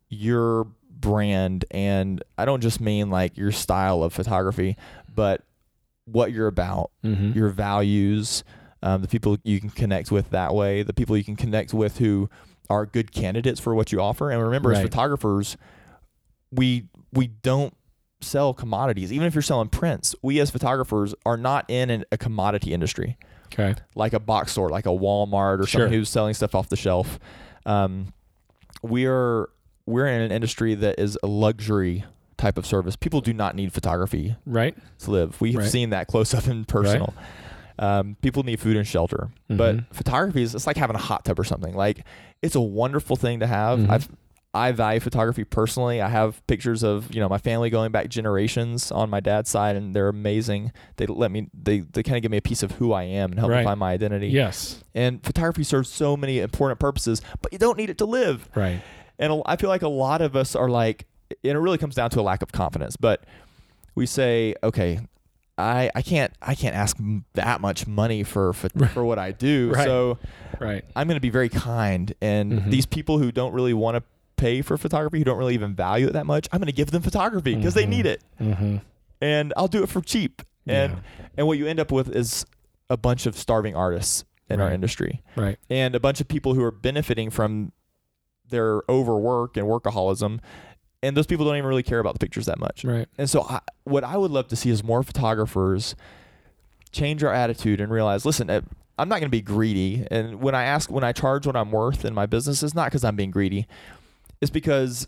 your 0.08 0.66
brand 1.00 1.64
and 1.70 2.22
I 2.38 2.44
don't 2.44 2.60
just 2.60 2.80
mean 2.80 3.10
like 3.10 3.36
your 3.36 3.52
style 3.52 4.02
of 4.02 4.12
photography, 4.12 4.76
but 5.14 5.42
what 6.04 6.32
you're 6.32 6.46
about, 6.48 6.90
Mm-hmm. 7.04 7.38
your 7.38 7.48
values, 7.50 8.44
um, 8.82 9.02
the 9.02 9.08
people 9.08 9.36
you 9.44 9.60
can 9.60 9.70
connect 9.70 10.10
with 10.10 10.30
that 10.30 10.54
way, 10.54 10.82
the 10.82 10.92
people 10.92 11.16
you 11.16 11.24
can 11.24 11.36
connect 11.36 11.72
with 11.74 11.98
who 11.98 12.28
are 12.68 12.86
good 12.86 13.12
candidates 13.12 13.60
for 13.60 13.74
what 13.74 13.92
you 13.92 14.00
offer. 14.00 14.30
And 14.30 14.42
remember, 14.42 14.72
as 14.72 14.82
photographers, 14.82 15.56
we 16.50 16.88
we 17.12 17.26
don't 17.28 17.74
sell 18.20 18.52
commodities. 18.54 19.12
Even 19.12 19.26
if 19.26 19.34
you're 19.34 19.42
selling 19.42 19.68
prints, 19.68 20.14
we 20.22 20.40
as 20.40 20.50
photographers 20.50 21.14
are 21.24 21.36
not 21.36 21.64
in 21.68 21.90
an, 21.90 22.04
a 22.12 22.18
commodity 22.18 22.72
industry 22.74 23.16
Okay. 23.52 23.74
like 23.94 24.12
a 24.12 24.20
box 24.20 24.52
store, 24.52 24.68
like 24.68 24.86
a 24.86 24.90
Walmart 24.90 25.58
or 25.60 25.66
Sure. 25.66 25.80
someone 25.80 25.92
who's 25.92 26.08
selling 26.08 26.34
stuff 26.34 26.54
off 26.54 26.68
the 26.68 26.76
shelf. 26.76 27.18
Um, 27.66 28.12
we're 28.82 29.48
we're 29.90 30.06
in 30.06 30.20
an 30.22 30.32
industry 30.32 30.74
that 30.76 30.98
is 30.98 31.18
a 31.22 31.26
luxury 31.26 32.04
type 32.36 32.56
of 32.56 32.64
service. 32.64 32.96
People 32.96 33.20
do 33.20 33.32
not 33.34 33.54
need 33.54 33.72
photography 33.72 34.36
Right. 34.46 34.74
to 35.00 35.10
live. 35.10 35.40
We 35.40 35.52
have 35.52 35.62
Right. 35.62 35.70
seen 35.70 35.90
that 35.90 36.06
close 36.06 36.32
up 36.32 36.46
and 36.46 36.66
personal. 36.66 37.12
Um, 37.78 38.16
people 38.22 38.42
need 38.42 38.60
food 38.60 38.76
and 38.76 38.86
shelter, 38.86 39.28
Mhm. 39.50 39.56
but 39.56 39.76
photography 39.94 40.42
is 40.42 40.54
it's 40.54 40.66
like 40.66 40.76
having 40.76 40.96
a 40.96 41.00
hot 41.00 41.24
tub 41.24 41.38
or 41.40 41.44
something. 41.44 41.74
Like 41.74 42.04
it's 42.42 42.54
a 42.54 42.60
wonderful 42.60 43.16
thing 43.16 43.40
to 43.40 43.46
have. 43.46 43.78
Mhm. 43.78 43.90
I've 43.90 44.08
I 44.52 44.72
value 44.72 44.98
photography 44.98 45.44
personally. 45.44 46.00
I 46.02 46.08
have 46.08 46.44
pictures 46.48 46.82
of 46.82 47.14
you 47.14 47.20
know 47.20 47.28
my 47.28 47.38
family 47.38 47.70
going 47.70 47.92
back 47.92 48.08
generations 48.08 48.90
on 48.90 49.08
my 49.08 49.20
dad's 49.20 49.48
side, 49.48 49.76
and 49.76 49.94
they're 49.94 50.08
amazing. 50.08 50.72
They 50.96 51.06
let 51.06 51.30
me 51.30 51.48
they 51.54 51.80
they 51.80 52.02
kind 52.02 52.16
of 52.16 52.22
give 52.22 52.32
me 52.32 52.36
a 52.38 52.42
piece 52.42 52.64
of 52.64 52.72
who 52.72 52.92
I 52.92 53.04
am 53.04 53.30
and 53.30 53.38
help 53.38 53.52
me 53.52 53.62
find 53.62 53.78
my 53.78 53.92
identity. 53.92 54.26
Yes. 54.28 54.82
And 54.92 55.22
photography 55.24 55.62
serves 55.62 55.88
so 55.88 56.16
many 56.16 56.40
important 56.40 56.80
purposes, 56.80 57.22
but 57.42 57.52
you 57.52 57.60
don't 57.60 57.78
need 57.78 57.90
it 57.90 57.98
to 57.98 58.04
live. 58.06 58.48
Right. 58.56 58.80
And 59.20 59.42
I 59.46 59.54
feel 59.56 59.68
like 59.70 59.82
a 59.82 59.88
lot 59.88 60.20
of 60.22 60.34
us 60.34 60.56
are 60.56 60.68
like, 60.68 61.06
and 61.44 61.52
it 61.56 61.58
really 61.58 61.78
comes 61.78 61.94
down 61.94 62.10
to 62.10 62.20
a 62.20 62.22
lack 62.22 62.42
of 62.42 62.50
confidence. 62.50 62.96
But 62.96 63.22
we 63.94 64.06
say, 64.06 64.54
okay, 64.64 64.98
I, 65.58 65.90
I 65.94 66.00
can't 66.02 66.32
I 66.40 66.54
can't 66.54 66.74
ask 66.74 66.96
that 67.34 67.60
much 67.60 67.86
money 67.86 68.22
for 68.24 68.52
for, 68.54 68.68
Right. 68.74 68.90
for 68.90 69.04
what 69.04 69.18
I 69.18 69.30
do. 69.32 69.72
Right. 69.74 69.84
So 69.84 70.18
Right. 70.58 70.84
I'm 70.96 71.06
going 71.06 71.16
to 71.16 71.20
be 71.20 71.30
very 71.30 71.48
kind. 71.50 72.12
And 72.20 72.52
Mhm. 72.52 72.70
these 72.70 72.86
people 72.86 73.18
who 73.18 73.30
don't 73.30 73.52
really 73.52 73.74
want 73.74 73.96
to 73.96 74.02
pay 74.36 74.62
for 74.62 74.78
photography, 74.78 75.18
who 75.18 75.24
don't 75.24 75.36
really 75.38 75.52
even 75.54 75.74
value 75.74 76.06
it 76.08 76.14
that 76.14 76.24
much, 76.26 76.48
I'm 76.50 76.58
going 76.60 76.66
to 76.66 76.72
give 76.72 76.90
them 76.90 77.02
photography 77.02 77.54
because 77.54 77.74
they 77.74 77.84
Mhm. 77.84 77.88
need 77.90 78.06
it, 78.06 78.22
Mm-hmm. 78.40 78.76
and 79.20 79.52
I'll 79.56 79.68
do 79.68 79.82
it 79.82 79.90
for 79.90 80.00
cheap. 80.00 80.40
And 80.66 80.92
Yeah. 80.92 80.98
and 81.36 81.46
what 81.46 81.58
you 81.58 81.66
end 81.66 81.78
up 81.78 81.92
with 81.92 82.08
is 82.14 82.46
a 82.88 82.96
bunch 82.96 83.26
of 83.26 83.36
starving 83.36 83.76
artists 83.76 84.24
in 84.48 84.60
our 84.60 84.72
industry 84.72 85.22
Right. 85.36 85.58
and 85.68 85.94
a 85.94 86.00
bunch 86.00 86.20
of 86.22 86.26
people 86.28 86.54
who 86.54 86.64
are 86.64 86.72
benefiting 86.72 87.28
from 87.30 87.70
their 88.50 88.82
overwork 88.88 89.56
and 89.56 89.66
workaholism 89.66 90.40
and 91.02 91.16
those 91.16 91.26
people 91.26 91.46
don't 91.46 91.56
even 91.56 91.66
really 91.66 91.82
care 91.82 91.98
about 91.98 92.12
the 92.12 92.18
pictures 92.18 92.46
that 92.46 92.58
much. 92.58 92.84
Right. 92.84 93.08
and 93.16 93.28
so 93.28 93.42
I, 93.42 93.60
what 93.84 94.04
i 94.04 94.16
would 94.16 94.30
love 94.30 94.48
to 94.48 94.56
see 94.56 94.70
is 94.70 94.84
more 94.84 95.02
photographers 95.02 95.94
change 96.92 97.24
our 97.24 97.32
attitude 97.32 97.80
and 97.80 97.90
realize 97.90 98.26
listen 98.26 98.50
uh, 98.50 98.60
i'm 98.98 99.08
not 99.08 99.20
going 99.20 99.28
to 99.28 99.30
be 99.30 99.40
greedy. 99.40 100.06
And 100.10 100.40
when 100.40 100.54
i 100.54 100.64
ask 100.64 100.90
when 100.90 101.04
i 101.04 101.12
charge 101.12 101.46
what 101.46 101.56
i'm 101.56 101.70
worth 101.70 102.04
in 102.04 102.12
my 102.14 102.26
business 102.26 102.62
it's 102.62 102.74
not 102.74 102.86
because 102.86 103.04
i'm 103.04 103.16
being 103.16 103.30
greedy. 103.30 103.66
It's 104.40 104.50
because 104.50 105.06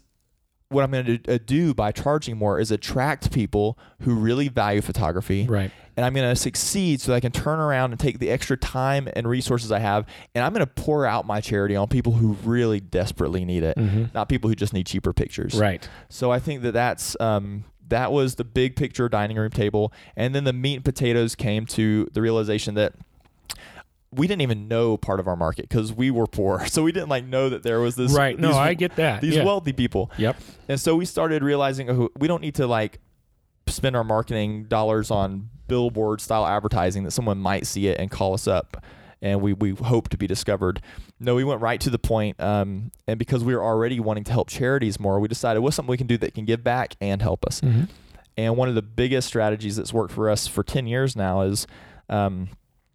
what 0.72 0.82
i'm 0.84 0.90
going 0.90 1.18
to 1.18 1.38
do 1.38 1.74
by 1.74 1.92
charging 1.92 2.36
more 2.36 2.58
is 2.58 2.70
attract 2.70 3.32
people 3.32 3.78
who 4.00 4.14
really 4.14 4.48
value 4.48 4.80
photography 4.80 5.46
Right. 5.46 5.70
and 5.96 6.04
I'm 6.06 6.14
going 6.14 6.28
to 6.28 6.34
succeed 6.36 7.00
so 7.00 7.12
that 7.12 7.16
I 7.16 7.20
can 7.20 7.32
turn 7.32 7.58
around 7.60 7.92
and 7.92 8.00
take 8.00 8.18
the 8.18 8.30
extra 8.30 8.56
time 8.56 9.08
and 9.14 9.28
resources 9.28 9.70
I 9.70 9.78
have, 9.78 10.06
and 10.34 10.42
I'm 10.44 10.52
going 10.54 10.66
to 10.66 10.72
pour 10.72 11.04
out 11.06 11.26
my 11.26 11.40
charity 11.42 11.76
on 11.76 11.86
people 11.88 12.12
who 12.14 12.32
really 12.44 12.80
desperately 12.80 13.44
need 13.44 13.62
it, 13.62 13.76
Mm-hmm. 13.76 14.04
not 14.14 14.28
people 14.28 14.48
who 14.48 14.56
just 14.56 14.72
need 14.72 14.86
cheaper 14.86 15.12
pictures. 15.12 15.54
Right. 15.54 15.86
So 16.08 16.32
I 16.32 16.38
think 16.38 16.62
that 16.62 16.72
that's 16.72 17.14
um, 17.20 17.64
that 17.88 18.10
was 18.10 18.36
the 18.36 18.44
big 18.44 18.74
picture 18.74 19.08
dining 19.10 19.36
room 19.36 19.50
table, 19.50 19.92
and 20.16 20.34
then 20.34 20.44
the 20.44 20.52
meat 20.54 20.76
and 20.76 20.84
potatoes 20.84 21.34
came 21.34 21.66
to 21.66 22.08
the 22.12 22.22
realization 22.22 22.74
that 22.76 22.94
we 24.12 24.26
didn't 24.26 24.42
even 24.42 24.68
know 24.68 24.96
part 24.96 25.20
of 25.20 25.26
our 25.26 25.36
market 25.36 25.68
because 25.68 25.92
we 25.92 26.10
were 26.10 26.26
poor, 26.26 26.66
so 26.66 26.82
we 26.82 26.92
didn't 26.92 27.08
like 27.08 27.24
know 27.24 27.48
that 27.48 27.62
there 27.62 27.80
was 27.80 27.96
this 27.96 28.12
right. 28.12 28.38
No, 28.38 28.48
these- 28.48 28.56
I 28.56 28.74
get 28.74 28.96
that. 28.96 29.20
these 29.20 29.36
yeah. 29.36 29.44
wealthy 29.44 29.72
people. 29.72 30.10
Yep. 30.18 30.36
And 30.68 30.80
so 30.80 30.96
we 30.96 31.04
started 31.04 31.42
realizing 31.42 31.90
oh, 31.90 32.10
we 32.18 32.28
don't 32.28 32.42
need 32.42 32.56
to 32.56 32.66
like 32.66 32.98
spend 33.66 33.96
our 33.96 34.04
marketing 34.04 34.64
dollars 34.64 35.10
on 35.10 35.48
billboard 35.68 36.20
style 36.20 36.46
advertising 36.46 37.04
that 37.04 37.12
someone 37.12 37.38
might 37.38 37.66
see 37.66 37.86
it 37.86 37.98
and 37.98 38.10
call 38.10 38.34
us 38.34 38.46
up 38.46 38.84
and 39.22 39.40
we, 39.40 39.52
we 39.52 39.70
hope 39.70 40.08
to 40.10 40.18
be 40.18 40.26
discovered. 40.26 40.82
No, 41.20 41.36
we 41.36 41.44
went 41.44 41.60
right 41.60 41.80
to 41.80 41.90
the 41.90 41.98
point, 41.98 42.38
um, 42.40 42.90
and 43.06 43.18
because 43.18 43.44
we 43.44 43.54
were 43.54 43.62
already 43.62 44.00
wanting 44.00 44.24
to 44.24 44.32
help 44.32 44.50
charities 44.50 44.98
more, 44.98 45.20
we 45.20 45.28
decided 45.28 45.60
what's 45.60 45.76
something 45.76 45.90
we 45.90 45.96
can 45.96 46.08
do 46.08 46.18
that 46.18 46.34
can 46.34 46.44
give 46.44 46.64
back 46.64 46.96
and 47.00 47.22
help 47.22 47.46
us. 47.46 47.60
Mm-hmm. 47.60 47.84
And 48.36 48.56
one 48.56 48.68
of 48.68 48.74
the 48.74 48.82
biggest 48.82 49.28
strategies 49.28 49.76
that's 49.76 49.92
worked 49.92 50.12
for 50.12 50.28
us 50.28 50.48
for 50.48 50.64
10 50.64 50.88
years 50.88 51.14
now 51.14 51.42
is, 51.42 51.66
um, 52.08 52.48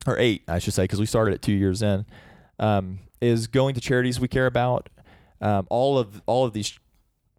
or 0.08 0.18
eight, 0.18 0.44
I 0.48 0.60
should 0.60 0.74
say, 0.74 0.84
because 0.84 1.00
we 1.00 1.06
started 1.06 1.34
it 1.34 1.42
two 1.42 1.54
years 1.54 1.82
in, 1.82 2.06
um, 2.60 3.00
is 3.22 3.48
going 3.48 3.76
to 3.76 3.82
charities 3.82 4.20
we 4.20 4.28
care 4.28 4.46
about. 4.48 4.90
Um, 5.40 5.68
all 5.70 6.00
of 6.00 6.22
all 6.26 6.46
of 6.46 6.54
these 6.54 6.80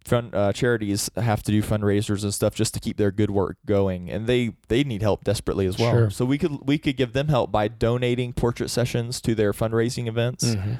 fun, 0.05 0.31
uh, 0.33 0.53
charities 0.53 1.09
have 1.15 1.43
to 1.43 1.51
do 1.51 1.61
fundraisers 1.61 2.23
and 2.23 2.33
stuff 2.33 2.55
just 2.55 2.73
to 2.73 2.79
keep 2.79 2.97
their 2.97 3.11
good 3.11 3.31
work 3.31 3.57
going, 3.65 4.09
and 4.09 4.27
they 4.27 4.53
they 4.67 4.83
need 4.83 5.01
help 5.01 5.23
desperately 5.23 5.65
as 5.65 5.77
well. 5.77 5.91
Sure. 5.91 6.09
So 6.09 6.25
we 6.25 6.37
could 6.37 6.67
we 6.67 6.77
could 6.77 6.97
give 6.97 7.13
them 7.13 7.27
help 7.27 7.51
by 7.51 7.67
donating 7.67 8.33
portrait 8.33 8.69
sessions 8.69 9.19
to 9.21 9.35
their 9.35 9.53
fundraising 9.53 10.07
events. 10.07 10.45
Mm-hmm. 10.45 10.73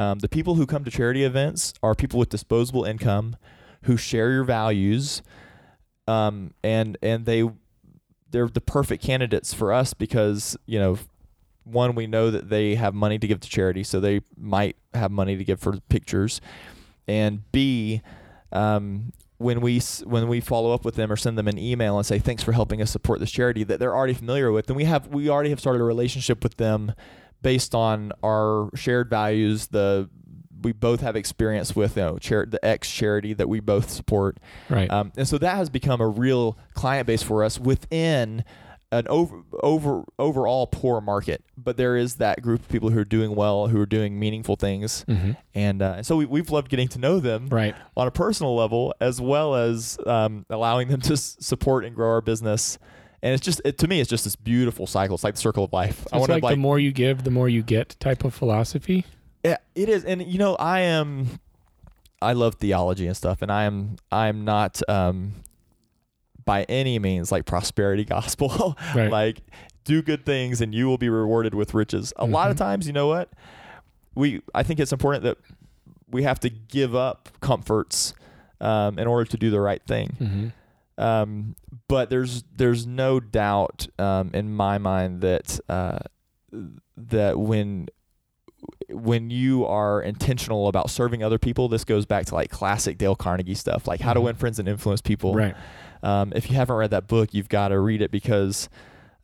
Um, 0.00 0.18
the 0.20 0.28
people 0.28 0.54
who 0.54 0.66
come 0.66 0.84
to 0.84 0.90
charity 0.90 1.24
events 1.24 1.74
are 1.82 1.94
people 1.94 2.18
with 2.18 2.28
disposable 2.28 2.84
income 2.84 3.36
who 3.82 3.96
share 3.96 4.30
your 4.30 4.44
values, 4.44 5.22
um, 6.06 6.54
and 6.62 6.96
and 7.02 7.26
they 7.26 7.48
they're 8.30 8.48
the 8.48 8.60
perfect 8.60 9.02
candidates 9.02 9.52
for 9.52 9.72
us 9.72 9.94
because 9.94 10.56
you 10.66 10.78
know 10.78 10.98
one, 11.70 11.94
we 11.94 12.06
know 12.06 12.30
that 12.30 12.48
they 12.48 12.74
have 12.74 12.94
money 12.94 13.18
to 13.18 13.26
give 13.26 13.40
to 13.40 13.48
charity, 13.48 13.82
so 13.84 14.00
they 14.00 14.20
might 14.36 14.76
have 14.94 15.10
money 15.10 15.36
to 15.36 15.44
give 15.44 15.60
for 15.60 15.78
pictures, 15.88 16.40
and 17.08 17.50
B, 17.52 18.02
um, 18.52 19.12
when 19.38 19.60
we 19.60 19.80
when 20.04 20.28
we 20.28 20.40
follow 20.40 20.72
up 20.72 20.84
with 20.84 20.96
them 20.96 21.10
or 21.10 21.16
send 21.16 21.38
them 21.38 21.48
an 21.48 21.58
email 21.58 21.96
and 21.96 22.04
say 22.06 22.18
thanks 22.18 22.42
for 22.42 22.52
helping 22.52 22.82
us 22.82 22.90
support 22.90 23.20
this 23.20 23.30
charity 23.30 23.64
that 23.64 23.78
they're 23.80 23.96
already 23.96 24.12
familiar 24.14 24.52
with, 24.52 24.66
then 24.66 24.76
we 24.76 24.84
have 24.84 25.06
we 25.08 25.28
already 25.28 25.50
have 25.50 25.60
started 25.60 25.80
a 25.80 25.84
relationship 25.84 26.42
with 26.42 26.56
them 26.56 26.92
based 27.42 27.74
on 27.74 28.12
our 28.22 28.68
shared 28.74 29.08
values. 29.08 29.68
The 29.68 30.10
we 30.62 30.72
both 30.72 31.00
have 31.00 31.16
experience 31.16 31.74
with 31.74 31.96
you 31.96 32.02
know 32.02 32.18
char- 32.18 32.44
the 32.44 32.62
X 32.62 32.90
charity 32.90 33.32
that 33.32 33.48
we 33.48 33.60
both 33.60 33.88
support, 33.88 34.36
Right. 34.68 34.90
um, 34.90 35.10
and 35.16 35.26
so 35.26 35.38
that 35.38 35.56
has 35.56 35.70
become 35.70 36.02
a 36.02 36.08
real 36.08 36.58
client 36.74 37.06
base 37.06 37.22
for 37.22 37.42
us 37.42 37.58
within 37.58 38.44
an 38.92 39.06
over 39.08 39.42
over 39.62 40.04
overall 40.18 40.66
poor 40.66 41.00
market. 41.00 41.44
But 41.56 41.76
there 41.76 41.96
is 41.96 42.16
that 42.16 42.42
group 42.42 42.60
of 42.60 42.68
people 42.68 42.90
who 42.90 42.98
are 42.98 43.04
doing 43.04 43.34
well, 43.36 43.68
who 43.68 43.80
are 43.80 43.86
doing 43.86 44.18
meaningful 44.18 44.56
things, 44.56 45.04
hmm 45.08 45.32
and 45.54 45.80
uh, 45.82 46.02
so 46.02 46.16
we, 46.16 46.26
we've 46.26 46.50
loved 46.50 46.68
getting 46.68 46.88
to 46.88 46.98
know 46.98 47.20
them 47.20 47.48
Right. 47.48 47.74
on 47.96 48.06
a 48.06 48.10
personal 48.10 48.54
level, 48.56 48.94
as 49.00 49.20
well 49.20 49.54
as 49.54 49.98
um, 50.06 50.44
allowing 50.50 50.88
them 50.88 51.00
to 51.02 51.12
s- 51.14 51.36
support 51.40 51.84
and 51.84 51.94
grow 51.94 52.08
our 52.10 52.20
business. 52.20 52.78
And 53.22 53.34
it's 53.34 53.44
just 53.44 53.60
it, 53.64 53.76
to 53.78 53.86
me, 53.88 54.00
it's 54.00 54.08
just 54.08 54.24
this 54.24 54.34
beautiful 54.36 54.86
cycle. 54.86 55.14
It's 55.14 55.22
like 55.24 55.34
the 55.34 55.40
circle 55.40 55.64
of 55.64 55.72
life. 55.72 56.06
I 56.12 56.16
it's 56.16 56.20
want 56.20 56.30
like, 56.30 56.42
like 56.42 56.52
the 56.54 56.56
more 56.60 56.78
you 56.78 56.90
give, 56.90 57.22
the 57.24 57.30
more 57.30 57.48
you 57.48 57.62
get 57.62 57.94
type 58.00 58.24
of 58.24 58.32
philosophy. 58.34 59.04
yeah, 59.44 59.58
it 59.74 59.88
is, 59.88 60.04
and 60.04 60.22
you 60.22 60.38
know, 60.38 60.54
I 60.56 60.80
am, 60.80 61.38
I 62.22 62.32
love 62.32 62.54
theology 62.56 63.06
and 63.06 63.16
stuff, 63.16 63.42
and 63.42 63.52
I 63.52 63.64
am, 63.64 63.96
I 64.10 64.28
am 64.28 64.44
not, 64.44 64.80
um, 64.88 65.34
by 66.44 66.64
any 66.64 66.98
means 66.98 67.30
like 67.32 67.44
prosperity 67.46 68.04
gospel, 68.04 68.76
Right. 68.94 69.10
like 69.10 69.40
do 69.84 70.02
good 70.02 70.24
things 70.26 70.60
and 70.60 70.74
you 70.74 70.86
will 70.86 70.98
be 70.98 71.08
rewarded 71.08 71.54
with 71.54 71.74
riches. 71.74 72.12
A 72.16 72.24
lot 72.26 72.50
of 72.50 72.56
Mhm. 72.56 72.60
times, 72.60 72.86
you 72.86 72.92
know 72.92 73.06
what, 73.06 73.30
we, 74.14 74.42
I 74.54 74.62
think 74.62 74.78
it's 74.80 74.92
important 74.92 75.24
that 75.24 75.38
we 76.10 76.22
have 76.24 76.40
to 76.40 76.50
give 76.50 76.94
up 76.94 77.28
comforts, 77.40 78.14
um, 78.60 78.98
in 78.98 79.06
order 79.06 79.24
to 79.30 79.36
do 79.36 79.50
the 79.50 79.60
right 79.60 79.82
thing. 79.86 80.08
hmm 80.18 80.48
Um, 81.02 81.56
but 81.88 82.10
there's 82.10 82.44
there's 82.54 82.86
no 82.86 83.20
doubt 83.20 83.86
um, 83.98 84.30
in 84.34 84.52
my 84.54 84.76
mind 84.76 85.22
that 85.22 85.58
uh, 85.68 86.00
that 86.96 87.38
when 87.38 87.88
when 88.90 89.30
you 89.30 89.64
are 89.64 90.02
intentional 90.02 90.68
about 90.68 90.90
serving 90.90 91.22
other 91.22 91.38
people, 91.38 91.68
this 91.68 91.84
goes 91.84 92.04
back 92.04 92.26
to 92.26 92.34
like 92.34 92.50
classic 92.50 92.98
Dale 92.98 93.14
Carnegie 93.16 93.54
stuff, 93.54 93.86
like 93.88 94.00
how 94.00 94.12
to 94.12 94.20
Mhm. 94.20 94.24
win 94.24 94.34
friends 94.36 94.58
and 94.58 94.68
influence 94.68 95.00
people. 95.00 95.32
Right. 95.34 95.54
Um, 96.02 96.32
if 96.34 96.48
you 96.50 96.56
haven't 96.56 96.76
read 96.76 96.90
that 96.90 97.06
book, 97.06 97.34
you've 97.34 97.48
got 97.48 97.68
to 97.68 97.78
read 97.80 98.00
it 98.02 98.10
because 98.10 98.68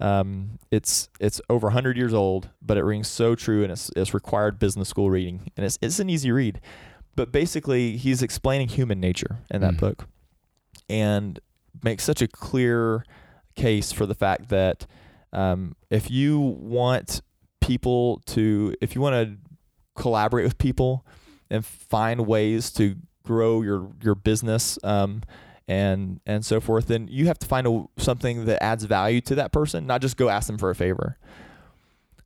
um, 0.01 0.59
it's 0.71 1.09
it's 1.21 1.41
over 1.49 1.69
100 1.69 1.97
years 1.97 2.13
old, 2.13 2.51
but 2.61 2.77
it 2.77 2.85
rings 2.85 3.09
so 3.09 3.35
true, 3.35 3.63
and 3.63 3.73
it's 3.73 3.91
it's 3.97 4.13
required 4.13 4.59
business 4.59 4.89
school 4.89 5.09
reading, 5.11 5.51
and 5.57 5.65
it's 5.65 5.79
it's 5.81 5.99
an 5.99 6.11
easy 6.11 6.31
read. 6.31 6.61
But 7.15 7.33
basically, 7.33 7.97
he's 7.97 8.23
explaining 8.23 8.69
human 8.69 9.01
nature 9.01 9.39
in 9.51 9.63
that 9.63 9.75
Mhm. 9.75 9.81
book, 9.81 10.07
and 10.89 11.41
makes 11.83 12.05
such 12.05 12.21
a 12.23 12.29
clear 12.29 13.05
case 13.55 13.91
for 13.93 14.05
the 14.07 14.15
fact 14.15 14.49
that 14.51 14.87
um, 15.33 15.77
if 15.91 16.11
you 16.11 16.39
want 16.39 17.23
people 17.61 18.21
to, 18.27 18.75
if 18.81 18.95
you 18.95 19.01
want 19.01 19.15
to 19.15 19.39
collaborate 20.01 20.45
with 20.45 20.59
people 20.59 21.07
and 21.51 21.65
find 21.65 22.27
ways 22.27 22.71
to 22.73 22.97
grow 23.25 23.63
your 23.63 23.89
your 24.03 24.15
business 24.15 24.79
um, 24.85 25.23
and 25.69 26.21
and 26.27 26.45
so 26.45 26.61
forth, 26.61 26.87
then 26.87 27.09
you 27.09 27.27
have 27.27 27.39
to 27.41 27.47
find 27.47 27.67
a, 27.67 27.85
something 27.99 28.45
that 28.47 28.63
adds 28.63 28.85
value 28.85 29.21
to 29.23 29.35
that 29.37 29.53
person, 29.53 29.87
not 29.87 30.01
just 30.01 30.17
go 30.17 30.29
ask 30.29 30.47
them 30.47 30.59
for 30.59 30.71
a 30.71 30.75
favor. 30.75 31.19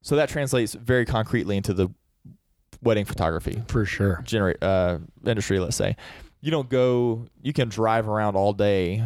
So 0.03 0.17
that 0.17 0.29
translates 0.29 0.75
very 0.75 1.05
concretely 1.05 1.57
into 1.57 1.75
the 1.75 1.89
wedding 2.83 3.05
photography 3.05 3.63
For 3.69 3.85
sure. 3.85 4.23
generate 4.25 4.63
uh, 4.63 4.99
industry. 5.27 5.59
Let's 5.59 5.77
say 5.77 5.97
you 6.43 6.51
don't 6.51 6.71
go, 6.71 7.27
you 7.43 7.53
can 7.53 7.69
drive 7.69 8.09
around 8.09 8.35
all 8.35 8.55
day, 8.55 9.05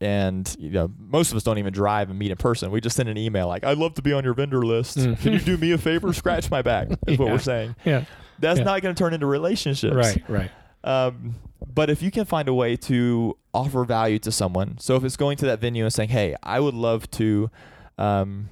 and 0.00 0.52
you 0.58 0.70
know 0.70 0.90
most 0.98 1.30
of 1.30 1.36
us 1.36 1.44
don't 1.44 1.58
even 1.58 1.72
drive 1.72 2.10
and 2.10 2.18
meet 2.18 2.32
in 2.32 2.36
person. 2.36 2.72
We 2.72 2.80
just 2.80 2.96
send 2.96 3.08
an 3.08 3.16
email 3.16 3.46
like, 3.46 3.62
"I'd 3.64 3.78
love 3.78 3.94
to 3.94 4.02
be 4.02 4.12
on 4.12 4.24
your 4.24 4.34
vendor 4.34 4.64
list. 4.66 4.98
Mm. 4.98 5.20
Can 5.20 5.32
you 5.34 5.38
do 5.52 5.56
me 5.56 5.70
a 5.72 5.78
favor? 5.78 6.12
Scratch 6.12 6.50
my 6.50 6.62
back." 6.62 6.88
Is 7.06 7.18
what 7.18 7.28
we're 7.30 7.38
saying. 7.38 7.76
Yeah. 7.84 8.04
That's 8.40 8.58
Yeah. 8.58 8.64
not 8.64 8.82
going 8.82 8.92
to 8.94 8.98
turn 8.98 9.14
into 9.14 9.26
relationships, 9.26 9.94
Right. 9.94 10.24
Right. 10.28 10.50
Um, 10.84 11.34
but 11.72 11.90
if 11.90 12.02
you 12.02 12.10
can 12.10 12.24
find 12.24 12.48
a 12.48 12.54
way 12.54 12.76
to 12.76 13.36
offer 13.54 13.84
value 13.84 14.18
to 14.20 14.32
someone, 14.32 14.78
so 14.78 14.96
if 14.96 15.04
it's 15.04 15.16
going 15.16 15.36
to 15.38 15.46
that 15.46 15.60
venue 15.60 15.84
and 15.84 15.92
saying, 15.92 16.08
"Hey, 16.10 16.34
I 16.42 16.60
would 16.60 16.74
love 16.74 17.10
to 17.12 17.50
um, 17.98 18.48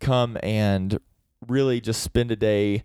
come 0.00 0.38
and 0.42 0.98
really 1.46 1.80
just 1.80 2.02
spend 2.02 2.30
a 2.30 2.36
day 2.36 2.82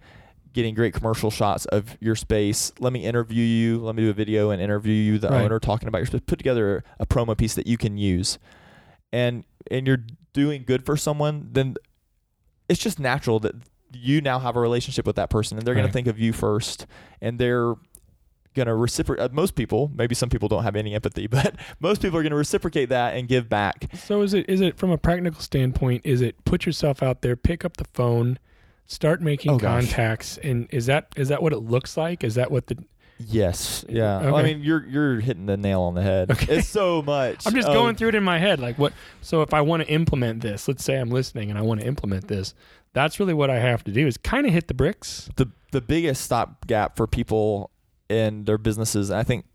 getting 0.51 0.73
great 0.73 0.93
commercial 0.93 1.29
shots 1.29 1.65
of 1.67 1.95
your 2.01 2.15
space. 2.15 2.71
Let 2.79 2.91
me 2.91 3.05
interview 3.05 3.43
you. 3.43 3.77
Let 3.79 3.95
me 3.95 4.01
do 4.03 4.09
a 4.09 4.13
video 4.13 4.49
and 4.49 4.59
interview 4.61 4.93
you, 4.93 5.19
the 5.19 5.29
Right. 5.29 5.43
owner, 5.43 5.59
talking 5.59 5.87
about 5.87 5.99
your 5.99 6.07
space. 6.07 6.21
Put 6.25 6.39
together 6.39 6.83
a 6.99 7.05
promo 7.05 7.37
piece 7.37 7.53
that 7.53 7.67
you 7.67 7.77
can 7.77 7.97
use, 7.97 8.39
and 9.13 9.43
and 9.71 9.85
you're 9.87 10.03
doing 10.33 10.63
good 10.65 10.85
for 10.85 10.97
someone. 10.97 11.49
Then 11.51 11.75
it's 12.67 12.79
just 12.81 12.99
natural 12.99 13.39
that 13.41 13.55
you 13.93 14.21
now 14.21 14.39
have 14.39 14.55
a 14.55 14.59
relationship 14.59 15.05
with 15.05 15.15
that 15.15 15.29
person, 15.29 15.57
and 15.57 15.65
they're 15.65 15.75
going 15.75 15.87
to 15.87 15.93
think 15.93 16.07
of 16.07 16.19
you 16.19 16.33
first, 16.33 16.85
and 17.21 17.39
they're 17.39 17.75
going 18.55 18.67
to 18.67 18.75
reciprocate. 18.75 19.23
Uh, 19.25 19.29
most 19.31 19.55
people, 19.55 19.91
maybe 19.95 20.15
some 20.15 20.29
people 20.29 20.47
don't 20.47 20.63
have 20.63 20.75
any 20.75 20.93
empathy, 20.95 21.27
but 21.27 21.55
most 21.79 22.01
people 22.01 22.17
are 22.17 22.23
going 22.23 22.31
to 22.31 22.37
reciprocate 22.37 22.89
that 22.89 23.15
and 23.15 23.27
give 23.27 23.49
back. 23.49 23.85
So 23.95 24.21
is 24.21 24.33
it 24.33 24.49
is 24.49 24.61
it 24.61 24.77
from 24.77 24.91
a 24.91 24.97
practical 24.97 25.39
standpoint? 25.41 26.01
Is 26.05 26.21
it 26.21 26.43
put 26.45 26.65
yourself 26.65 27.01
out 27.03 27.21
there, 27.21 27.35
pick 27.35 27.63
up 27.65 27.77
the 27.77 27.85
phone, 27.85 28.39
start 28.87 29.21
making 29.21 29.51
Oh, 29.51 29.57
gosh. 29.57 29.85
contacts, 29.85 30.37
and 30.39 30.67
is 30.71 30.85
that 30.87 31.07
is 31.15 31.27
that 31.29 31.41
what 31.41 31.53
it 31.53 31.59
looks 31.59 31.95
like? 31.97 32.23
Is 32.23 32.35
that 32.35 32.51
what 32.51 32.67
the 32.67 32.77
Yes, 33.21 33.83
yeah. 33.89 34.21
Well, 34.21 34.37
I 34.37 34.43
mean, 34.43 34.61
you're 34.63 34.85
you're 34.87 35.19
hitting 35.19 35.45
the 35.45 35.57
nail 35.57 35.81
on 35.81 35.93
the 35.93 36.01
head. 36.01 36.31
Okay. 36.31 36.57
It's 36.59 36.69
so 36.69 37.01
much. 37.01 37.43
I'm 37.45 37.53
just 37.53 37.67
of- 37.67 37.73
going 37.73 37.95
through 37.97 38.09
it 38.09 38.15
in 38.15 38.23
my 38.23 38.39
head. 38.39 38.59
Like 38.61 38.77
what? 38.79 38.93
So 39.21 39.41
if 39.41 39.53
I 39.53 39.59
want 39.59 39.83
to 39.83 39.89
implement 39.89 40.41
this, 40.41 40.69
let's 40.69 40.85
say 40.85 40.95
I'm 40.97 41.09
listening 41.09 41.49
and 41.49 41.59
I 41.59 41.61
want 41.61 41.81
to 41.81 41.85
implement 41.85 42.29
this, 42.29 42.53
that's 42.93 43.19
really 43.19 43.33
what 43.33 43.49
I 43.49 43.59
have 43.59 43.83
to 43.83 43.91
do 43.91 44.07
is 44.07 44.15
kind 44.15 44.47
of 44.47 44.53
hit 44.53 44.69
the 44.69 44.73
bricks. 44.73 45.29
the 45.35 45.47
the 45.73 45.81
biggest 45.81 46.21
stopgap 46.23 46.95
for 46.95 47.07
people 47.07 47.71
in 48.09 48.45
their 48.45 48.57
businesses. 48.57 49.11
I 49.11 49.23
think 49.23 49.45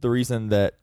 the 0.00 0.10
reason 0.10 0.48
that 0.48 0.74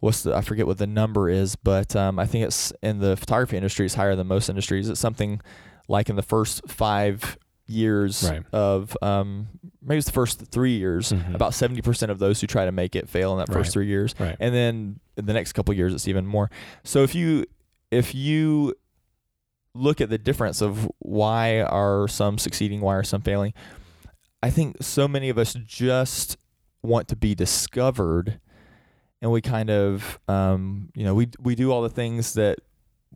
what's 0.00 0.22
the 0.22 0.34
I 0.34 0.40
forget 0.42 0.66
what 0.66 0.78
the 0.78 0.86
number 0.86 1.28
is, 1.30 1.56
but 1.56 1.94
um, 1.96 2.18
I 2.18 2.26
think 2.26 2.44
it's 2.44 2.72
in 2.82 2.98
the 2.98 3.16
photography 3.16 3.56
industry 3.56 3.86
is 3.86 3.94
higher 3.94 4.14
than 4.16 4.26
most 4.26 4.48
industries. 4.48 4.88
It's 4.88 5.00
something 5.00 5.40
like 5.88 6.08
in 6.10 6.16
the 6.16 6.22
first 6.22 6.62
five 6.68 7.38
years 7.66 8.28
Right. 8.28 8.42
of 8.52 8.94
um, 9.00 9.48
maybe 9.80 9.96
it's 9.98 10.06
the 10.06 10.12
first 10.12 10.40
three 10.50 10.76
years. 10.76 11.12
Mhm. 11.12 11.34
About 11.34 11.54
seventy 11.54 11.80
percent 11.80 12.12
of 12.12 12.18
those 12.18 12.40
who 12.40 12.46
try 12.46 12.64
to 12.66 12.72
make 12.72 12.94
it 12.94 13.08
fail 13.08 13.32
in 13.32 13.38
that 13.38 13.48
first 13.48 13.68
Right. 13.68 13.72
three 13.72 13.86
years, 13.86 14.14
Right. 14.18 14.36
and 14.38 14.54
then 14.54 15.00
in 15.16 15.24
the 15.26 15.32
next 15.32 15.52
couple 15.54 15.72
of 15.72 15.78
years 15.78 15.94
it's 15.94 16.06
even 16.08 16.26
more. 16.26 16.50
So 16.82 17.02
if 17.02 17.14
you 17.14 17.46
if 17.90 18.14
you 18.14 18.74
look 19.74 20.00
at 20.00 20.08
the 20.10 20.18
difference 20.18 20.60
of 20.60 20.88
why 21.00 21.60
are 21.62 22.06
some 22.08 22.38
succeeding, 22.38 22.80
why 22.80 22.94
are 22.96 23.02
some 23.02 23.22
failing, 23.22 23.52
I 24.44 24.50
think 24.50 24.76
so 24.82 25.08
many 25.08 25.28
of 25.30 25.38
us 25.38 25.54
just 25.66 26.36
want 26.82 27.08
to 27.08 27.16
be 27.16 27.34
discovered, 27.34 28.40
and 29.22 29.30
we 29.32 29.40
kind 29.40 29.70
of, 29.70 30.18
um, 30.28 30.90
you 30.94 31.04
know, 31.04 31.14
we 31.14 31.28
we 31.40 31.54
do 31.54 31.72
all 31.72 31.80
the 31.82 31.88
things 31.88 32.34
that 32.34 32.58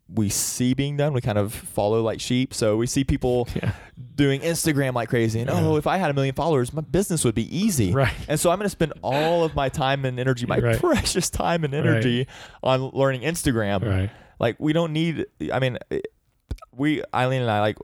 we 0.08 0.30
see 0.30 0.72
being 0.72 0.96
done. 0.96 1.12
We 1.12 1.20
kind 1.20 1.36
of 1.36 1.52
follow 1.52 2.00
like 2.02 2.18
sheep. 2.18 2.54
So 2.54 2.78
we 2.78 2.86
see 2.86 3.04
people 3.04 3.46
Yeah. 3.54 3.72
doing 4.14 4.40
Instagram 4.40 4.94
like 4.94 5.10
crazy, 5.10 5.40
and 5.40 5.50
Yeah. 5.50 5.60
oh, 5.60 5.76
if 5.76 5.86
I 5.86 5.98
had 5.98 6.10
a 6.10 6.14
million 6.14 6.34
followers, 6.34 6.72
my 6.72 6.80
business 6.80 7.24
would 7.24 7.34
be 7.34 7.46
easy. 7.54 7.92
Right. 7.92 8.14
And 8.26 8.40
so 8.40 8.50
I'm 8.50 8.56
going 8.58 8.64
to 8.64 8.70
spend 8.70 8.94
all 9.02 9.44
of 9.44 9.54
my 9.54 9.68
time 9.68 10.06
and 10.06 10.18
energy, 10.18 10.46
my 10.46 10.58
Right. 10.60 10.78
precious 10.80 11.28
time 11.28 11.62
and 11.64 11.74
energy, 11.74 12.26
on 12.62 12.90
learning 12.94 13.20
Instagram. 13.20 13.84
Right. 13.84 14.10
Like 14.40 14.56
we 14.58 14.72
don't 14.72 14.94
need. 14.94 15.26
I 15.52 15.58
mean, 15.58 15.76
we 16.72 17.02
Eileen 17.14 17.42
and 17.42 17.50
I 17.50 17.60
like 17.60 17.76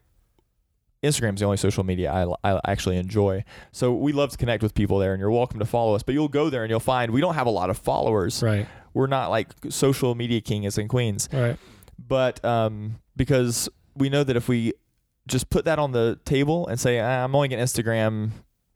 Instagram's 1.04 1.40
the 1.40 1.46
only 1.46 1.56
social 1.56 1.84
media 1.84 2.12
I, 2.12 2.52
I 2.52 2.60
actually 2.66 2.96
enjoy. 2.96 3.44
So 3.72 3.92
we 3.94 4.12
love 4.12 4.30
to 4.30 4.36
connect 4.36 4.62
with 4.62 4.74
people 4.74 4.98
there, 4.98 5.12
and 5.12 5.20
you're 5.20 5.30
welcome 5.30 5.58
to 5.60 5.64
follow 5.66 5.94
us. 5.94 6.02
But 6.02 6.14
you'll 6.14 6.28
go 6.28 6.50
there 6.50 6.64
and 6.64 6.70
you'll 6.70 6.80
find 6.80 7.12
we 7.12 7.20
don't 7.20 7.34
have 7.34 7.46
a 7.46 7.50
lot 7.50 7.70
of 7.70 7.78
followers. 7.78 8.42
Right. 8.42 8.66
We're 8.92 9.06
not 9.06 9.30
like 9.30 9.48
social 9.70 10.14
media 10.14 10.40
kings 10.40 10.78
and 10.78 10.88
queens. 10.88 11.28
Right. 11.32 11.56
But 11.98 12.44
um, 12.44 12.96
because 13.16 13.68
we 13.96 14.08
know 14.08 14.24
that 14.24 14.36
if 14.36 14.48
we 14.48 14.72
just 15.26 15.50
put 15.50 15.64
that 15.64 15.78
on 15.78 15.92
the 15.92 16.18
table 16.24 16.66
and 16.66 16.78
say 16.78 17.00
ah, 17.00 17.24
I'm 17.24 17.34
only 17.34 17.48
getting 17.48 17.64
Instagram 17.64 18.30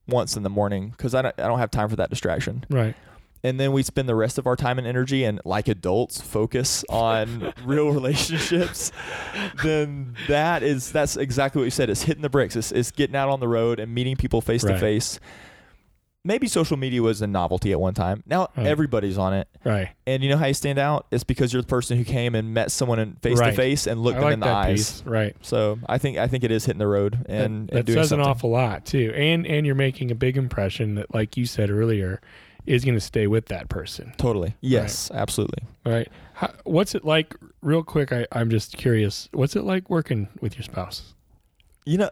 once 0.07 0.37
in 0.37 0.43
the 0.43 0.51
morning 0.51 0.91
because 0.91 1.15
I 1.15 1.23
don't, 1.23 1.35
I 1.39 1.47
don't 1.47 1.59
have 1.59 1.71
time 1.71 1.89
for 1.89 1.97
that 1.97 2.09
distraction 2.11 2.65
Right. 2.71 2.95
And 3.45 3.59
then 3.61 3.73
we 3.73 3.83
spend 3.83 4.09
the 4.09 4.15
rest 4.15 4.39
of 4.39 4.47
our 4.47 4.57
time 4.57 4.79
and 4.79 4.87
energy 4.87 5.25
and 5.25 5.41
like 5.45 5.69
adults 5.69 6.21
focus 6.21 6.85
on 6.89 7.53
real 7.65 7.91
relationships 7.91 8.91
then 9.63 10.15
that 10.29 10.63
is 10.63 10.91
that's 10.93 11.17
exactly 11.17 11.61
what 11.61 11.65
you 11.65 11.71
said 11.71 11.89
it's 11.91 12.03
hitting 12.03 12.23
the 12.23 12.29
bricks 12.31 12.57
it's, 12.57 12.73
it's 12.73 12.91
getting 12.91 13.17
out 13.17 13.29
on 13.29 13.41
the 13.41 13.49
road 13.49 13.79
and 13.81 13.95
meeting 13.95 14.17
people 14.17 14.41
face 14.41 14.63
to 14.63 14.79
face 14.79 15.21
maybe 16.25 16.47
social 16.47 16.77
media 16.77 17.01
was 17.01 17.23
a 17.23 17.27
novelty 17.27 17.73
at 17.73 17.81
one 17.81 17.95
time. 17.95 18.23
Now 18.27 18.49
Right. 18.55 18.67
everybody's 18.67 19.17
on 19.17 19.33
it. 19.33 19.49
Right. 19.65 19.89
And 20.07 20.23
you 20.23 20.29
know 20.29 20.37
how 20.37 20.45
you 20.47 20.53
stand 20.53 20.79
out? 20.79 21.07
It's 21.11 21.25
because 21.25 21.53
you're 21.55 21.63
the 21.63 21.69
person 21.69 21.97
who 21.97 22.05
came 22.05 22.35
and 22.35 22.53
met 22.53 22.71
someone 22.71 22.99
in 22.99 23.15
face 23.23 23.39
to 23.41 23.53
face 23.53 23.87
and 23.87 24.03
looked 24.03 24.19
I 24.19 24.21
them 24.21 24.25
like 24.25 24.35
in 24.35 24.41
the 24.41 24.47
eyes. 24.49 25.01
piece. 25.01 25.03
Right. 25.07 25.35
So 25.41 25.79
I 25.89 25.97
think 25.97 26.19
I 26.19 26.27
think 26.27 26.45
it 26.45 26.51
is 26.51 26.67
hitting 26.67 26.81
the 26.81 26.89
road 26.89 27.15
and, 27.15 27.25
that, 27.29 27.39
and 27.39 27.69
that 27.71 27.87
doing 27.87 27.99
says 28.01 28.11
something. 28.11 28.25
an 28.27 28.31
awful 28.31 28.51
lot 28.51 28.85
too. 28.85 29.13
And 29.17 29.47
and 29.47 29.65
you're 29.65 29.75
making 29.77 30.11
a 30.11 30.15
big 30.15 30.37
impression 30.37 30.97
that, 30.97 31.15
like 31.15 31.39
you 31.39 31.47
said 31.47 31.71
earlier, 31.71 32.21
is 32.69 32.85
going 32.85 32.95
to 32.95 33.01
stay 33.01 33.27
with 33.27 33.47
that 33.47 33.69
person. 33.69 34.13
Totally. 34.19 34.55
Yes, 34.61 35.11
absolutely. 35.13 35.63
Right. 35.87 36.09
How, 36.35 36.53
what's 36.65 36.95
it 36.95 37.05
like? 37.05 37.35
Real 37.63 37.83
quick, 37.83 38.13
I, 38.13 38.27
I'm 38.33 38.51
just 38.51 38.77
curious. 38.77 39.29
What's 39.33 39.57
it 39.57 39.65
like 39.65 39.89
working 39.91 40.29
with 40.41 40.57
your 40.57 40.63
spouse? 40.63 41.15
You 41.85 41.99
know, 41.99 42.11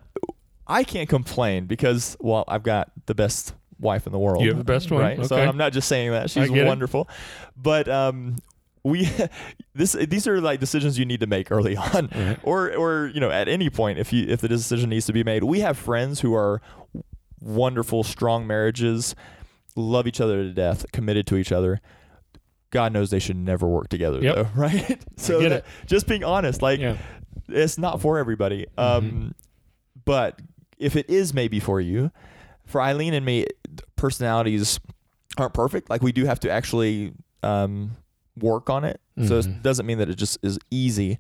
I 0.67 0.83
can't 0.83 1.09
complain 1.09 1.67
because 1.67 2.17
well, 2.21 2.45
I've 2.49 2.63
got 2.63 2.91
the 3.07 3.15
best 3.15 3.55
wife 3.79 4.07
in 4.07 4.13
the 4.13 4.19
world. 4.19 4.43
You 4.43 4.49
have 4.49 4.59
the 4.59 4.65
best 4.65 4.91
one? 4.91 5.03
right? 5.03 5.19
Okay. 5.19 5.29
So 5.29 5.37
I'm 5.37 5.59
not 5.59 5.73
just 5.73 5.89
saying 5.89 6.11
that 6.11 6.31
she's 6.31 6.49
get 6.49 6.65
it. 6.65 6.67
wonderful, 6.67 7.09
but 7.57 7.89
um, 7.89 8.37
we 8.83 9.09
this 9.75 9.93
these 9.93 10.27
are 10.27 10.41
like 10.41 10.59
decisions 10.59 10.99
you 10.99 11.05
need 11.05 11.21
to 11.21 11.27
make 11.27 11.53
early 11.53 11.77
on, 11.95 12.09
Right. 12.15 12.39
or 12.43 12.75
or 12.75 13.09
you 13.15 13.21
know 13.21 13.31
at 13.31 13.49
any 13.49 13.69
point 13.71 13.99
if 13.99 14.13
you 14.13 14.27
if 14.27 14.41
the 14.41 14.49
decision 14.49 14.89
needs 14.91 15.07
to 15.07 15.13
be 15.13 15.23
made. 15.23 15.45
We 15.45 15.61
have 15.61 15.77
friends 15.77 16.21
who 16.21 16.35
are 16.35 16.63
wonderful, 17.41 18.03
strong 18.03 18.47
marriages, 18.47 19.15
love 19.77 20.07
each 20.07 20.21
other 20.21 20.43
to 20.43 20.53
death, 20.53 20.85
committed 20.93 21.27
to 21.29 21.37
each 21.37 21.53
other. 21.53 21.81
God 22.71 22.93
knows 22.93 23.11
they 23.11 23.19
should 23.21 23.37
never 23.37 23.67
work 23.69 23.89
together, 23.89 24.21
Yep. 24.21 24.35
though, 24.35 24.49
right? 24.57 25.03
So 25.17 25.41
that- 25.49 25.65
just 25.87 26.07
being 26.09 26.25
honest, 26.25 26.63
like 26.63 26.81
Yeah. 26.81 26.97
it's 27.49 27.79
not 27.79 28.01
for 28.01 28.19
everybody. 28.19 28.67
Um, 28.77 29.35
but 30.05 30.41
if 30.79 30.97
it 30.97 31.09
is 31.09 31.33
maybe 31.33 31.61
for 31.61 31.81
you, 31.81 32.11
for 32.67 32.81
Eileen 32.83 33.15
and 33.15 33.25
me, 33.25 33.47
personalities 33.97 34.81
aren't 35.39 35.55
perfect. 35.55 35.89
Like 35.91 36.03
we 36.03 36.13
do 36.13 36.25
have 36.25 36.41
to 36.41 36.51
actually 36.51 37.13
um, 37.43 37.93
work 38.39 38.69
on 38.69 38.85
it. 38.85 39.01
So 39.25 39.41
Mhm. 39.41 39.47
it 39.59 39.63
doesn't 39.63 39.87
mean 39.87 39.99
that 39.99 40.09
it 40.11 40.17
just 40.17 40.39
is 40.43 40.59
easy, 40.71 41.19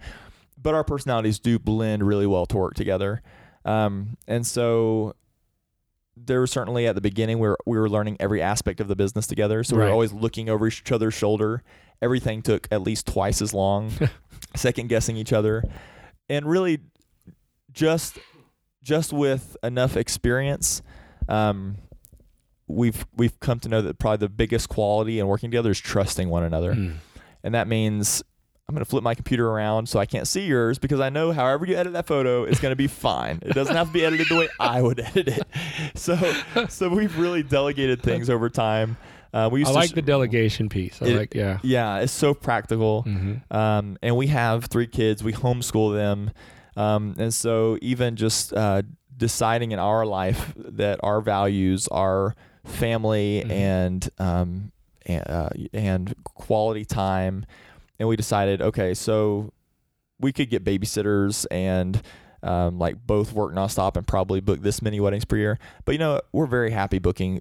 but 0.61 0.75
our 0.75 0.83
personalities 0.83 1.39
do 1.39 1.59
blend 1.59 2.03
really 2.07 2.27
well 2.27 2.47
to 2.47 2.57
work 2.57 2.75
together. 2.75 3.23
Um, 3.65 4.17
and 4.27 4.45
so 4.47 5.15
there 6.17 6.41
was 6.41 6.51
certainly 6.51 6.87
at 6.87 6.95
the 6.95 7.01
beginning 7.01 7.39
where 7.39 7.57
we 7.67 7.79
were 7.79 7.89
learning 7.91 8.17
every 8.21 8.41
aspect 8.41 8.81
of 8.81 8.89
the 8.89 8.97
business 8.97 9.27
together. 9.27 9.63
So 9.63 9.77
we 9.77 9.83
Right. 9.83 9.89
were 9.89 9.93
always 9.93 10.13
looking 10.13 10.49
over 10.49 10.67
each 10.67 10.91
other's 10.91 11.15
shoulder. 11.15 11.63
Everything 12.01 12.43
took 12.43 12.67
at 12.71 12.83
least 12.83 13.07
twice 13.07 13.41
as 13.43 13.53
long, 13.55 13.91
second 14.57 14.89
guessing 14.89 15.17
each 15.17 15.33
other, 15.33 15.63
and 16.29 16.47
really 16.47 16.79
just 17.73 18.19
just 18.83 19.13
with 19.13 19.57
enough 19.65 19.97
experience, 19.97 20.81
um, 21.29 21.77
we've 22.69 23.05
we've 23.17 23.39
come 23.41 23.59
to 23.61 23.69
know 23.69 23.83
that 23.83 23.99
probably 23.99 24.19
the 24.19 24.29
biggest 24.29 24.69
quality 24.69 25.19
in 25.19 25.27
working 25.27 25.51
together 25.51 25.71
is 25.71 25.81
trusting 25.81 26.29
one 26.29 26.43
another, 26.45 26.75
Mm. 26.75 26.95
and 27.43 27.55
that 27.55 27.69
means. 27.69 28.23
I'm 28.69 28.75
gonna 28.75 28.85
flip 28.85 29.05
my 29.05 29.15
computer 29.15 29.49
around 29.49 29.89
so 29.89 30.01
I 30.01 30.07
can't 30.07 30.27
see 30.27 30.45
yours 30.45 30.81
because 30.81 30.99
I 30.99 31.09
know 31.09 31.31
however 31.31 31.67
you 31.67 31.77
edit 31.77 31.93
that 31.93 32.09
photo, 32.09 32.43
it's 32.43 32.59
gonna 32.59 32.75
be 32.75 32.89
fine. 32.89 33.39
It 33.43 33.55
doesn't 33.55 33.77
have 33.77 33.87
to 33.89 33.93
be 33.93 34.05
edited 34.05 34.29
the 34.29 34.35
way 34.35 34.49
I 34.59 34.83
would 34.83 34.99
edit 34.99 35.29
it. 35.29 35.43
So, 35.95 36.17
so 36.69 36.89
we've 36.89 37.17
really 37.17 37.43
delegated 37.45 38.03
things 38.03 38.29
over 38.29 38.51
time. 38.51 38.97
Uh, 39.33 39.49
we 39.53 39.61
used 39.61 39.71
I 39.71 39.73
to 39.73 39.79
like 39.79 39.91
sh- 39.91 39.95
the 39.95 40.03
delegation 40.03 40.69
piece. 40.69 41.01
I 41.01 41.07
It- 41.07 41.17
like, 41.17 41.35
yeah. 41.35 41.59
yeah, 41.63 41.99
it's 42.01 42.13
so 42.13 42.35
practical. 42.35 43.05
Mm-hmm. 43.05 43.57
Um, 43.57 43.99
and 44.03 44.17
we 44.17 44.27
have 44.29 44.65
three 44.65 44.87
kids. 44.89 45.23
We 45.23 45.33
homeschool 45.33 45.95
them, 45.95 46.31
um, 46.77 47.15
and 47.19 47.33
so 47.33 47.79
even 47.83 48.17
just 48.17 48.53
uh, 48.53 48.83
deciding 49.17 49.71
in 49.73 49.79
our 49.79 50.05
life 50.05 50.53
that 50.57 50.99
our 51.05 51.21
values 51.21 51.87
are 51.89 52.35
family 52.65 53.45
Mhm. 53.47 53.51
and 53.53 54.11
um, 54.19 54.73
and, 55.07 55.23
uh, 55.31 55.51
and 55.73 56.15
quality 56.25 56.85
time, 56.85 57.47
and 57.99 58.09
we 58.09 58.17
decided, 58.17 58.61
okay, 58.63 58.95
so 58.95 59.53
we 60.21 60.33
could 60.33 60.49
get 60.51 60.65
babysitters 60.65 61.47
and 61.51 62.01
um, 62.43 62.79
like 62.79 62.97
both 63.07 63.33
work 63.33 63.53
nonstop 63.55 63.97
and 63.97 64.07
probably 64.07 64.41
book 64.41 64.61
this 64.63 64.81
many 64.83 65.01
weddings 65.01 65.25
per 65.25 65.37
year. 65.37 65.59
But 65.85 65.93
you 65.93 65.99
know, 65.99 66.21
we're 66.33 66.47
very 66.47 66.71
happy 66.71 66.99
booking 66.99 67.41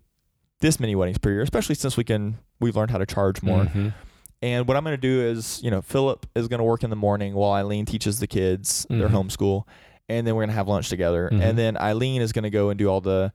this 0.61 0.79
many 0.79 0.95
weddings 0.95 1.17
per 1.17 1.29
year, 1.31 1.41
especially 1.41 1.75
since 1.75 1.95
we 1.97 2.03
can 2.03 2.37
we've 2.59 2.75
learned 2.75 2.91
how 2.91 2.97
to 2.97 3.05
charge 3.05 3.43
more. 3.43 3.65
Mhm. 3.65 3.93
And 4.41 4.67
what 4.67 4.77
I'm 4.77 4.83
going 4.83 4.93
to 4.95 5.01
do 5.01 5.21
is, 5.21 5.61
you 5.63 5.71
know, 5.71 5.81
Philip 5.81 6.25
is 6.35 6.47
going 6.47 6.59
to 6.59 6.63
work 6.63 6.83
in 6.83 6.89
the 6.89 6.95
morning 6.95 7.33
while 7.33 7.53
Eileen 7.53 7.85
teaches 7.85 8.19
the 8.19 8.27
kids 8.27 8.85
their 8.89 9.07
Mhm. 9.09 9.11
homeschool, 9.29 9.63
and 10.09 10.25
then 10.25 10.35
we're 10.35 10.41
going 10.41 10.49
to 10.49 10.55
have 10.55 10.67
lunch 10.67 10.89
together. 10.89 11.29
Mhm. 11.31 11.41
And 11.41 11.57
then 11.57 11.77
Eileen 11.77 12.21
is 12.21 12.31
going 12.31 12.43
to 12.43 12.49
go 12.49 12.69
and 12.69 12.77
do 12.77 12.87
all 12.89 13.01
the 13.01 13.31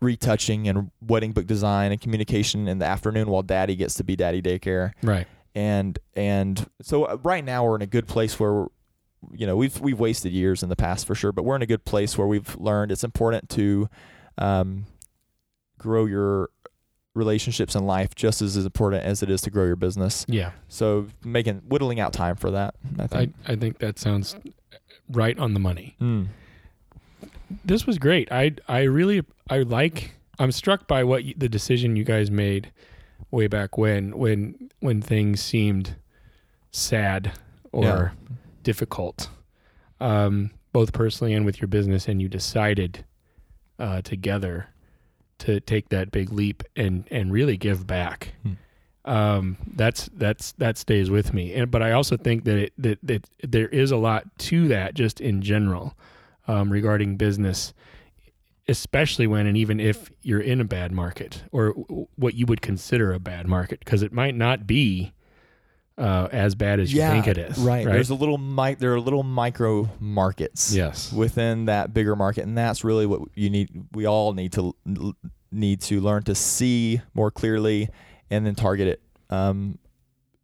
retouching 0.00 0.68
and 0.68 0.90
wedding 1.06 1.32
book 1.32 1.46
design 1.46 1.90
and 1.92 2.00
communication 2.00 2.68
in 2.68 2.78
the 2.78 2.86
afternoon 2.86 3.28
while 3.28 3.42
Daddy 3.42 3.74
gets 3.76 3.94
to 3.94 4.04
be 4.04 4.14
Daddy 4.16 4.40
daycare. 4.40 4.92
Right. 5.02 5.26
And 5.58 5.98
and 6.14 6.70
so 6.82 7.04
uh, 7.04 7.16
right 7.24 7.44
now 7.44 7.64
we're 7.64 7.76
in 7.76 7.82
a 7.82 7.86
good 7.86 8.06
place 8.06 8.38
where. 8.38 8.66
You 9.32 9.48
know, 9.48 9.56
we've 9.56 9.80
we've 9.80 9.98
wasted 9.98 10.30
years 10.30 10.62
in 10.62 10.68
the 10.68 10.76
past 10.76 11.04
for 11.04 11.16
sure, 11.16 11.32
but 11.32 11.42
we're 11.42 11.56
in 11.56 11.62
a 11.62 11.66
good 11.66 11.84
place 11.84 12.16
where 12.16 12.28
we've 12.28 12.56
learned 12.56 12.92
it's 12.92 13.02
important 13.02 13.48
to 13.48 13.88
um, 14.38 14.86
grow 15.76 16.04
your 16.04 16.50
relationships 17.14 17.74
in 17.74 17.84
life 17.84 18.14
just 18.14 18.40
as, 18.40 18.56
as 18.56 18.64
important 18.64 19.02
as 19.04 19.22
it 19.22 19.28
is 19.28 19.40
to 19.42 19.50
grow 19.50 19.64
your 19.64 19.74
business. 19.74 20.24
Yeah. 20.28 20.52
So 20.68 21.08
making 21.24 21.62
whittling 21.66 21.98
out 21.98 22.12
time 22.12 22.36
for 22.36 22.52
that. 22.52 22.76
I 22.96 23.02
I, 23.02 23.06
think. 23.08 23.34
I 23.48 23.56
think 23.56 23.78
that 23.78 23.98
sounds 23.98 24.36
right 25.10 25.36
on 25.36 25.52
the 25.52 25.60
money. 25.60 25.96
Mm. 26.00 26.28
This 27.64 27.86
was 27.86 27.98
great. 27.98 28.30
I 28.30 28.54
I 28.68 28.82
really 28.82 29.24
I 29.50 29.58
like 29.62 30.12
I'm 30.38 30.52
struck 30.52 30.86
by 30.86 31.02
what 31.02 31.24
you, 31.24 31.34
the 31.36 31.48
decision 31.48 31.96
you 31.96 32.04
guys 32.04 32.30
made 32.30 32.70
way 33.30 33.46
back 33.46 33.76
when 33.78 34.16
when 34.16 34.70
when 34.80 35.00
things 35.02 35.40
seemed 35.42 35.96
sad 36.70 37.32
or 37.72 37.84
Yeah. 37.84 38.10
difficult 38.62 39.28
um 40.00 40.50
both 40.72 40.92
personally 40.92 41.34
and 41.34 41.44
with 41.46 41.60
your 41.60 41.68
business 41.68 42.06
and 42.08 42.20
you 42.22 42.28
decided 42.28 43.04
uh 43.78 44.00
together 44.02 44.68
to 45.38 45.60
take 45.60 45.88
that 45.90 46.10
big 46.10 46.32
leap 46.32 46.62
and 46.76 47.04
and 47.10 47.32
really 47.32 47.56
give 47.56 47.86
back 47.86 48.34
Hmm. 48.42 48.52
um 49.10 49.56
that's 49.74 50.08
that's 50.14 50.52
that 50.52 50.76
stays 50.78 51.10
with 51.10 51.32
me 51.32 51.54
and 51.54 51.70
but 51.70 51.82
i 51.82 51.92
also 51.92 52.16
think 52.16 52.44
that 52.44 52.56
it 52.58 52.72
that, 52.78 52.98
that 53.02 53.30
there 53.42 53.68
is 53.68 53.90
a 53.90 53.96
lot 53.96 54.24
to 54.38 54.68
that 54.68 54.94
just 54.94 55.20
in 55.20 55.40
general 55.42 55.94
um 56.46 56.70
regarding 56.70 57.16
business 57.16 57.72
especially 58.68 59.26
when 59.26 59.46
and 59.46 59.56
even 59.56 59.80
if 59.80 60.10
you're 60.22 60.40
in 60.40 60.60
a 60.60 60.64
bad 60.64 60.92
market 60.92 61.42
or 61.52 61.70
what 62.16 62.34
you 62.34 62.44
would 62.46 62.60
consider 62.60 63.12
a 63.12 63.18
bad 63.18 63.46
market 63.46 63.78
because 63.80 64.02
it 64.02 64.12
might 64.12 64.34
not 64.34 64.66
be 64.66 65.12
uh, 65.96 66.28
as 66.30 66.54
bad 66.54 66.78
as 66.78 66.92
you 66.92 67.00
think 67.00 67.26
it 67.26 67.38
is 67.38 67.58
Right. 67.58 67.84
right 67.84 67.92
There's 67.94 68.10
a 68.10 68.14
little 68.14 68.38
mic. 68.38 68.78
There 68.78 68.94
are 68.94 69.00
little 69.00 69.24
micro 69.24 69.88
markets. 69.98 70.72
yes 70.72 71.12
Within 71.12 71.64
that 71.64 71.92
bigger 71.92 72.14
market, 72.14 72.44
and 72.44 72.56
that's 72.56 72.84
really 72.84 73.04
what 73.06 73.22
you 73.34 73.50
need. 73.50 73.68
We 73.92 74.06
all 74.06 74.32
need 74.32 74.52
to 74.52 74.74
need 75.50 75.80
to 75.80 76.00
learn 76.00 76.22
to 76.24 76.34
see 76.36 77.00
more 77.14 77.30
clearly, 77.32 77.88
and 78.30 78.46
then 78.46 78.54
target 78.54 78.86
it. 78.86 79.02
Um, 79.30 79.78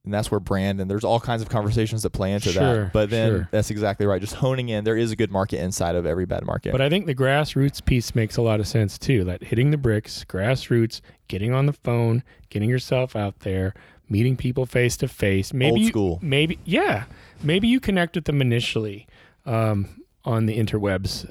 and 0.04 0.12
that's 0.12 0.30
where 0.30 0.40
brand 0.40 0.80
and 0.80 0.90
there's 0.90 1.04
all 1.04 1.18
kinds 1.18 1.40
of 1.42 1.48
conversations 1.48 2.02
that 2.02 2.10
play 2.10 2.32
into 2.32 2.50
Sure, 2.50 2.84
that. 2.84 2.92
But 2.92 3.10
then 3.10 3.30
sure. 3.30 3.48
that's 3.50 3.70
exactly 3.70 4.06
right. 4.06 4.20
Just 4.20 4.34
honing 4.34 4.68
in. 4.68 4.84
There 4.84 4.96
is 4.96 5.10
a 5.10 5.16
good 5.16 5.30
market 5.30 5.60
inside 5.60 5.94
of 5.96 6.04
every 6.06 6.26
bad 6.26 6.44
market. 6.44 6.72
But 6.72 6.80
I 6.82 6.88
think 6.90 7.06
the 7.06 7.14
grassroots 7.14 7.84
piece 7.84 8.14
makes 8.14 8.36
a 8.36 8.42
lot 8.42 8.60
of 8.60 8.66
sense 8.68 8.98
too. 8.98 9.24
That 9.24 9.42
hitting 9.44 9.70
the 9.70 9.76
bricks, 9.78 10.24
grassroots, 10.28 11.00
getting 11.28 11.52
on 11.54 11.66
the 11.66 11.72
phone, 11.72 12.22
getting 12.50 12.68
yourself 12.68 13.16
out 13.16 13.40
there, 13.40 13.72
meeting 14.08 14.36
people 14.36 14.66
face 14.66 14.96
to 14.98 15.08
face. 15.08 15.54
Maybe 15.54 15.70
Old 15.72 15.80
you- 15.80 15.88
school. 15.88 16.18
Maybe 16.22 16.58
yeah. 16.64 17.04
Maybe 17.42 17.68
you 17.68 17.80
connect 17.80 18.14
with 18.16 18.24
them 18.26 18.40
initially 18.42 19.06
um, 19.46 20.02
on 20.24 20.46
the 20.46 20.58
interwebs, 20.58 21.30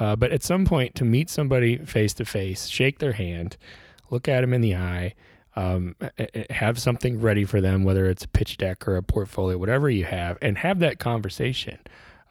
uh, 0.00 0.16
but 0.16 0.30
at 0.32 0.42
some 0.42 0.64
point 0.64 0.94
to 0.96 1.04
meet 1.04 1.30
somebody 1.30 1.78
face 1.78 2.14
to 2.14 2.24
face, 2.24 2.66
shake 2.66 2.98
their 2.98 3.12
hand, 3.12 3.56
look 4.10 4.28
at 4.28 4.40
them 4.42 4.52
in 4.52 4.60
the 4.60 4.74
eye. 4.76 5.14
Um, 5.60 5.96
have 6.50 6.78
something 6.78 7.20
ready 7.20 7.44
for 7.44 7.60
them, 7.60 7.82
whether 7.82 8.06
it's 8.06 8.24
a 8.24 8.28
pitch 8.28 8.58
deck 8.58 8.86
or 8.86 8.96
a 8.96 9.02
portfolio, 9.02 9.58
whatever 9.58 9.90
you 9.90 10.04
have, 10.04 10.38
and 10.40 10.56
have 10.58 10.78
that 10.80 10.98
conversation. 11.00 11.78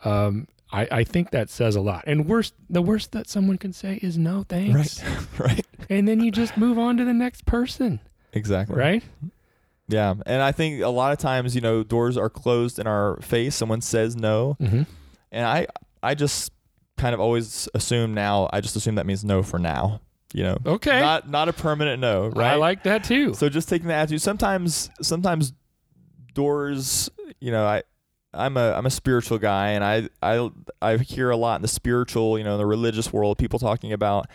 Um, 0.06 0.48
I, 0.72 0.88
I 0.92 1.04
think 1.04 1.32
that 1.32 1.50
says 1.50 1.76
a 1.76 1.82
lot. 1.82 2.06
And 2.08 2.26
worst, 2.28 2.54
the 2.70 2.82
worst 2.82 3.12
that 3.12 3.28
someone 3.30 3.58
can 3.58 3.74
say 3.74 4.00
is 4.02 4.18
no 4.18 4.44
thanks, 4.48 5.04
right. 5.04 5.28
right. 5.40 5.66
and 5.90 6.08
then 6.08 6.22
you 6.22 6.32
just 6.32 6.56
move 6.58 6.78
on 6.80 6.96
to 6.98 7.04
the 7.06 7.13
next 7.13 7.46
person, 7.46 8.00
Exactly. 8.32 8.76
right? 8.78 9.04
Yeah, 9.90 10.13
and 10.26 10.42
I 10.42 10.52
think 10.54 10.82
a 10.82 10.90
lot 10.90 11.12
of 11.13 11.18
times, 11.18 11.54
you 11.56 11.62
know, 11.62 11.84
doors 11.84 12.16
are 12.18 12.30
closed 12.30 12.80
in 12.80 12.88
our 12.88 13.18
face. 13.22 13.56
Someone 13.56 13.82
says 13.82 14.16
no, 14.16 14.56
Mm-hmm. 14.62 14.84
and 15.34 15.46
I, 15.46 15.68
I 16.04 16.16
just 16.16 16.52
kind 16.98 17.13
of 17.13 17.20
always 17.20 17.68
assume 17.74 18.13
now. 18.13 18.50
I 18.54 18.60
just 18.62 18.76
assume 18.76 18.96
that 18.96 19.06
means 19.06 19.24
no 19.26 19.44
for 19.44 19.60
now. 19.60 20.00
You 20.34 20.44
know, 20.44 20.58
Okay, 20.66 21.00
not 21.00 21.30
not 21.30 21.48
a 21.50 21.54
permanent 21.54 22.02
no, 22.02 22.28
right? 22.28 22.54
I 22.54 22.56
like 22.56 22.84
that 22.84 23.04
too. 23.06 23.34
So 23.34 23.48
just 23.50 23.70
taking 23.70 23.88
the 23.88 23.94
attitude. 23.94 24.22
Sometimes, 24.22 24.90
sometimes 25.02 25.54
doors. 26.34 27.10
You 27.40 27.52
know, 27.52 27.66
I. 27.66 27.84
I'm 28.34 28.56
a 28.58 28.74
I'm 28.74 28.86
a 28.86 28.92
spiritual 28.92 29.40
guy, 29.40 29.70
and 29.70 29.84
I 29.84 30.10
I 30.22 30.50
I 30.82 30.98
hear 30.98 31.32
a 31.32 31.38
lot 31.38 31.56
in 31.56 31.62
the 31.63 31.68
spiritual, 31.68 32.38
you 32.38 32.44
know, 32.44 32.52
in 32.52 32.58
the 32.60 32.66
religious 32.68 33.12
world, 33.12 33.38
people 33.40 33.58
talking 33.58 33.94
about, 33.94 34.28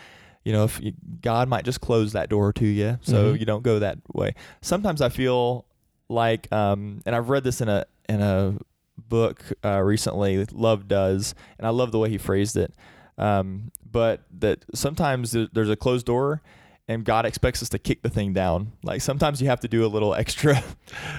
you 0.43 0.51
know, 0.51 0.65
if 0.65 0.81
you, 0.81 0.93
God 1.21 1.47
might 1.47 1.63
just 1.63 1.79
close 1.79 2.11
that 2.13 2.27
door 2.27 2.51
to 2.53 2.65
you, 2.65 2.97
so 3.03 3.33
Mhm. 3.33 3.39
you 3.39 3.45
don't 3.45 3.61
go 3.63 3.79
that 3.79 3.99
way. 4.13 4.33
Sometimes 4.61 4.99
I 4.99 5.07
feel 5.09 5.65
like, 6.09 6.51
um, 6.51 7.01
and 7.05 7.15
I've 7.15 7.29
read 7.29 7.45
this 7.45 7.61
in 7.61 7.69
a 7.69 7.85
in 8.09 8.19
a 8.19 8.55
book 8.97 9.41
uh, 9.63 9.79
recently, 9.81 10.43
Love 10.51 10.87
Does, 10.89 11.33
and 11.57 11.65
I 11.65 11.69
love 11.69 11.91
the 11.91 11.99
way 11.99 12.09
he 12.09 12.17
phrased 12.17 12.57
it. 12.57 12.73
Um, 13.17 13.71
but 13.89 14.21
that 14.39 14.65
sometimes 14.73 15.31
there's 15.53 15.69
a 15.69 15.75
closed 15.75 16.05
door, 16.05 16.41
and 16.87 17.03
God 17.05 17.25
expects 17.25 17.61
us 17.61 17.69
to 17.69 17.79
kick 17.79 18.01
the 18.01 18.09
thing 18.09 18.33
down. 18.33 18.71
Like 18.83 19.01
sometimes 19.01 19.41
you 19.41 19.47
have 19.47 19.59
to 19.61 19.67
do 19.67 19.85
a 19.85 19.87
little 19.87 20.13
extra. 20.23 20.63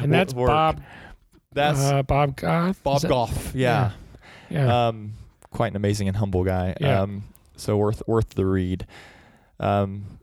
And 0.01 0.13
that's 0.13 0.35
work. 0.35 0.49
Bob. 0.49 0.83
That's 1.53 1.81
uh, 1.81 2.03
Bob 2.03 2.37
Goff. 2.37 2.83
Bob 2.83 3.01
that- 3.03 3.09
Goff. 3.09 3.53
Yeah. 3.55 3.93
Yeah. 4.51 4.89
Um, 4.89 5.13
quite 5.51 5.69
an 5.69 5.77
amazing 5.77 6.09
and 6.09 6.17
humble 6.17 6.45
guy. 6.45 6.75
Yeah. 6.81 7.03
Um, 7.03 7.23
so 7.57 7.77
worth 7.77 8.03
worth 8.09 8.31
the 8.31 8.45
read. 8.45 8.87
Um, 9.61 10.19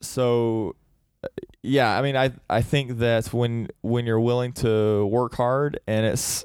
so 0.00 0.76
uh, 1.24 1.28
yeah, 1.62 1.98
I 1.98 2.02
mean, 2.02 2.16
I 2.16 2.30
I 2.48 2.62
think 2.62 2.98
that 2.98 3.26
when 3.34 3.68
when 3.80 4.06
you're 4.06 4.20
willing 4.20 4.52
to 4.54 5.04
work 5.06 5.34
hard 5.34 5.80
and 5.88 6.06
it's 6.06 6.44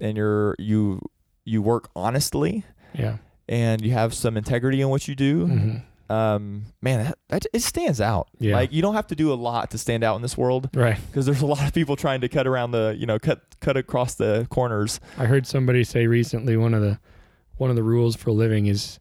and 0.00 0.16
you're 0.16 0.56
you 0.58 1.00
you 1.44 1.62
work 1.62 1.88
honestly 1.94 2.64
yeah. 2.94 3.18
And 3.48 3.80
you 3.84 3.92
have 3.92 4.14
some 4.14 4.36
integrity 4.36 4.80
in 4.80 4.88
what 4.88 5.08
you 5.08 5.14
do, 5.14 5.46
hmm 5.46 5.76
um, 6.10 6.64
man, 6.82 7.04
that, 7.04 7.18
that 7.28 7.46
it 7.54 7.62
stands 7.62 7.98
out. 7.98 8.28
Yeah. 8.38 8.54
Like 8.56 8.70
you 8.70 8.82
don't 8.82 8.94
have 8.96 9.06
to 9.06 9.14
do 9.14 9.32
a 9.32 9.34
lot 9.34 9.70
to 9.70 9.78
stand 9.78 10.04
out 10.04 10.14
in 10.16 10.20
this 10.20 10.36
world 10.36 10.68
Right. 10.74 10.98
because 11.06 11.24
there's 11.24 11.40
a 11.40 11.46
lot 11.46 11.66
of 11.66 11.72
people 11.72 11.96
trying 11.96 12.20
to 12.20 12.28
cut 12.28 12.46
around 12.46 12.72
the 12.72 12.94
you 12.98 13.06
know 13.06 13.18
cut 13.18 13.40
cut 13.60 13.78
across 13.78 14.14
the 14.16 14.46
corners. 14.50 15.00
I 15.16 15.24
heard 15.24 15.46
somebody 15.46 15.84
say 15.84 16.06
recently 16.06 16.54
one 16.58 16.74
of 16.74 16.82
the 16.82 16.98
one 17.56 17.70
of 17.70 17.76
the 17.76 17.82
rules 17.82 18.14
for 18.14 18.30
living 18.30 18.66
is 18.66 18.98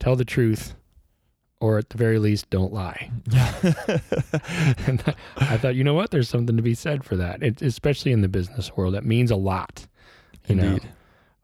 tell 0.00 0.16
the 0.16 0.24
truth, 0.24 0.74
or 1.60 1.76
at 1.76 1.90
the 1.90 1.98
very 1.98 2.18
least, 2.18 2.48
don't 2.48 2.72
lie. 2.72 3.10
Yeah. 3.30 3.52
and 4.86 5.02
I- 5.36 5.58
thought, 5.58 5.74
you 5.74 5.84
know 5.84 5.94
what? 5.94 6.12
There's 6.12 6.30
something 6.30 6.56
to 6.56 6.62
be 6.62 6.74
said 6.74 7.04
for 7.04 7.16
that, 7.16 7.42
it, 7.42 7.60
especially 7.60 8.12
in 8.12 8.22
the 8.22 8.28
business 8.28 8.74
world. 8.74 8.94
That 8.94 9.04
means 9.04 9.30
a 9.30 9.36
lot. 9.36 9.86
You 10.48 10.54
know. 10.54 10.64
Indeed. 10.64 10.88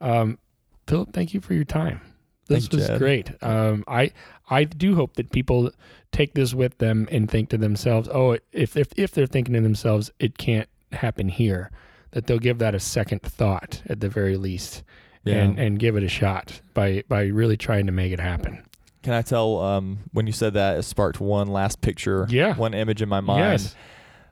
Um, 0.01 0.39
Philip, 0.87 1.13
thank 1.13 1.35
you 1.35 1.41
for 1.41 1.53
your 1.53 1.65
time. 1.65 2.01
This 2.49 2.63
Thank 2.67 2.73
you, 2.73 2.79
was 2.79 2.87
Jed. 2.87 2.97
great. 2.99 3.31
Um, 3.41 3.83
I 3.87 4.11
I 4.49 4.65
do 4.65 4.95
hope 4.95 5.13
that 5.15 5.31
people 5.31 5.71
take 6.11 6.33
this 6.33 6.53
with 6.53 6.77
them 6.79 7.07
and 7.11 7.29
think 7.29 7.49
to 7.49 7.57
themselves, 7.57 8.09
oh, 8.11 8.37
if 8.51 8.75
if 8.75 8.89
if 8.97 9.11
they're 9.11 9.27
thinking 9.27 9.53
to 9.53 9.61
themselves, 9.61 10.11
it 10.19 10.37
can't 10.37 10.67
happen 10.91 11.29
here, 11.29 11.69
that 12.11 12.25
they'll 12.27 12.39
give 12.39 12.57
that 12.57 12.73
a 12.75 12.79
second 12.79 13.21
thought 13.21 13.81
at 13.87 13.99
the 14.01 14.09
very 14.09 14.35
least, 14.35 14.83
and 15.25 15.57
and 15.59 15.79
give 15.79 15.95
it 15.95 16.03
a 16.03 16.09
shot 16.09 16.59
by 16.73 17.03
by 17.07 17.27
really 17.27 17.55
trying 17.55 17.85
to 17.85 17.91
make 17.91 18.11
it 18.11 18.19
happen. 18.19 18.65
Can 19.03 19.13
I 19.13 19.21
tell 19.21 19.59
um, 19.59 19.99
when 20.11 20.27
you 20.27 20.33
said 20.33 20.55
that 20.55 20.77
it 20.79 20.83
sparked 20.83 21.21
one 21.21 21.47
last 21.47 21.79
picture, 21.79 22.25
Yeah. 22.29 22.53
one 22.55 22.73
image 22.73 23.01
in 23.01 23.07
my 23.07 23.21
mind. 23.21 23.39
Yes. 23.61 23.75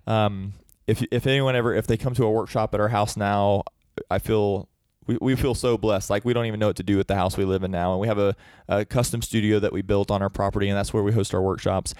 Um, 0.06 0.54
if 0.88 1.04
if 1.12 1.28
anyone 1.28 1.56
ever 1.56 1.74
if 1.74 1.86
they 1.88 1.98
come 1.98 2.14
to 2.16 2.26
a 2.26 2.32
workshop 2.32 2.74
at 2.74 2.80
our 2.80 2.90
house 2.90 3.16
now, 3.16 3.64
I 4.10 4.20
feel 4.20 4.68
we, 5.08 5.18
we 5.22 5.36
feel 5.36 5.56
so 5.56 5.78
blessed. 5.78 6.10
Like 6.10 6.24
we 6.26 6.34
don't 6.34 6.46
even 6.46 6.60
know 6.60 6.68
what 6.68 6.76
to 6.78 6.84
do 6.84 6.98
with 6.98 7.08
the 7.08 7.16
house 7.16 7.38
we 7.38 7.46
live 7.46 7.64
in 7.64 7.72
now, 7.72 7.92
and 7.94 8.00
we 8.02 8.08
have 8.08 8.20
a, 8.20 8.36
a 8.68 8.86
custom 8.86 9.22
studio 9.22 9.60
that 9.60 9.74
we 9.74 9.82
built 9.82 10.12
on 10.12 10.22
our 10.22 10.30
property, 10.30 10.68
and 10.70 10.78
that's 10.78 10.94
where 10.94 11.04
we 11.04 11.12
host 11.12 11.34
our 11.34 11.42
workshops. 11.42 11.94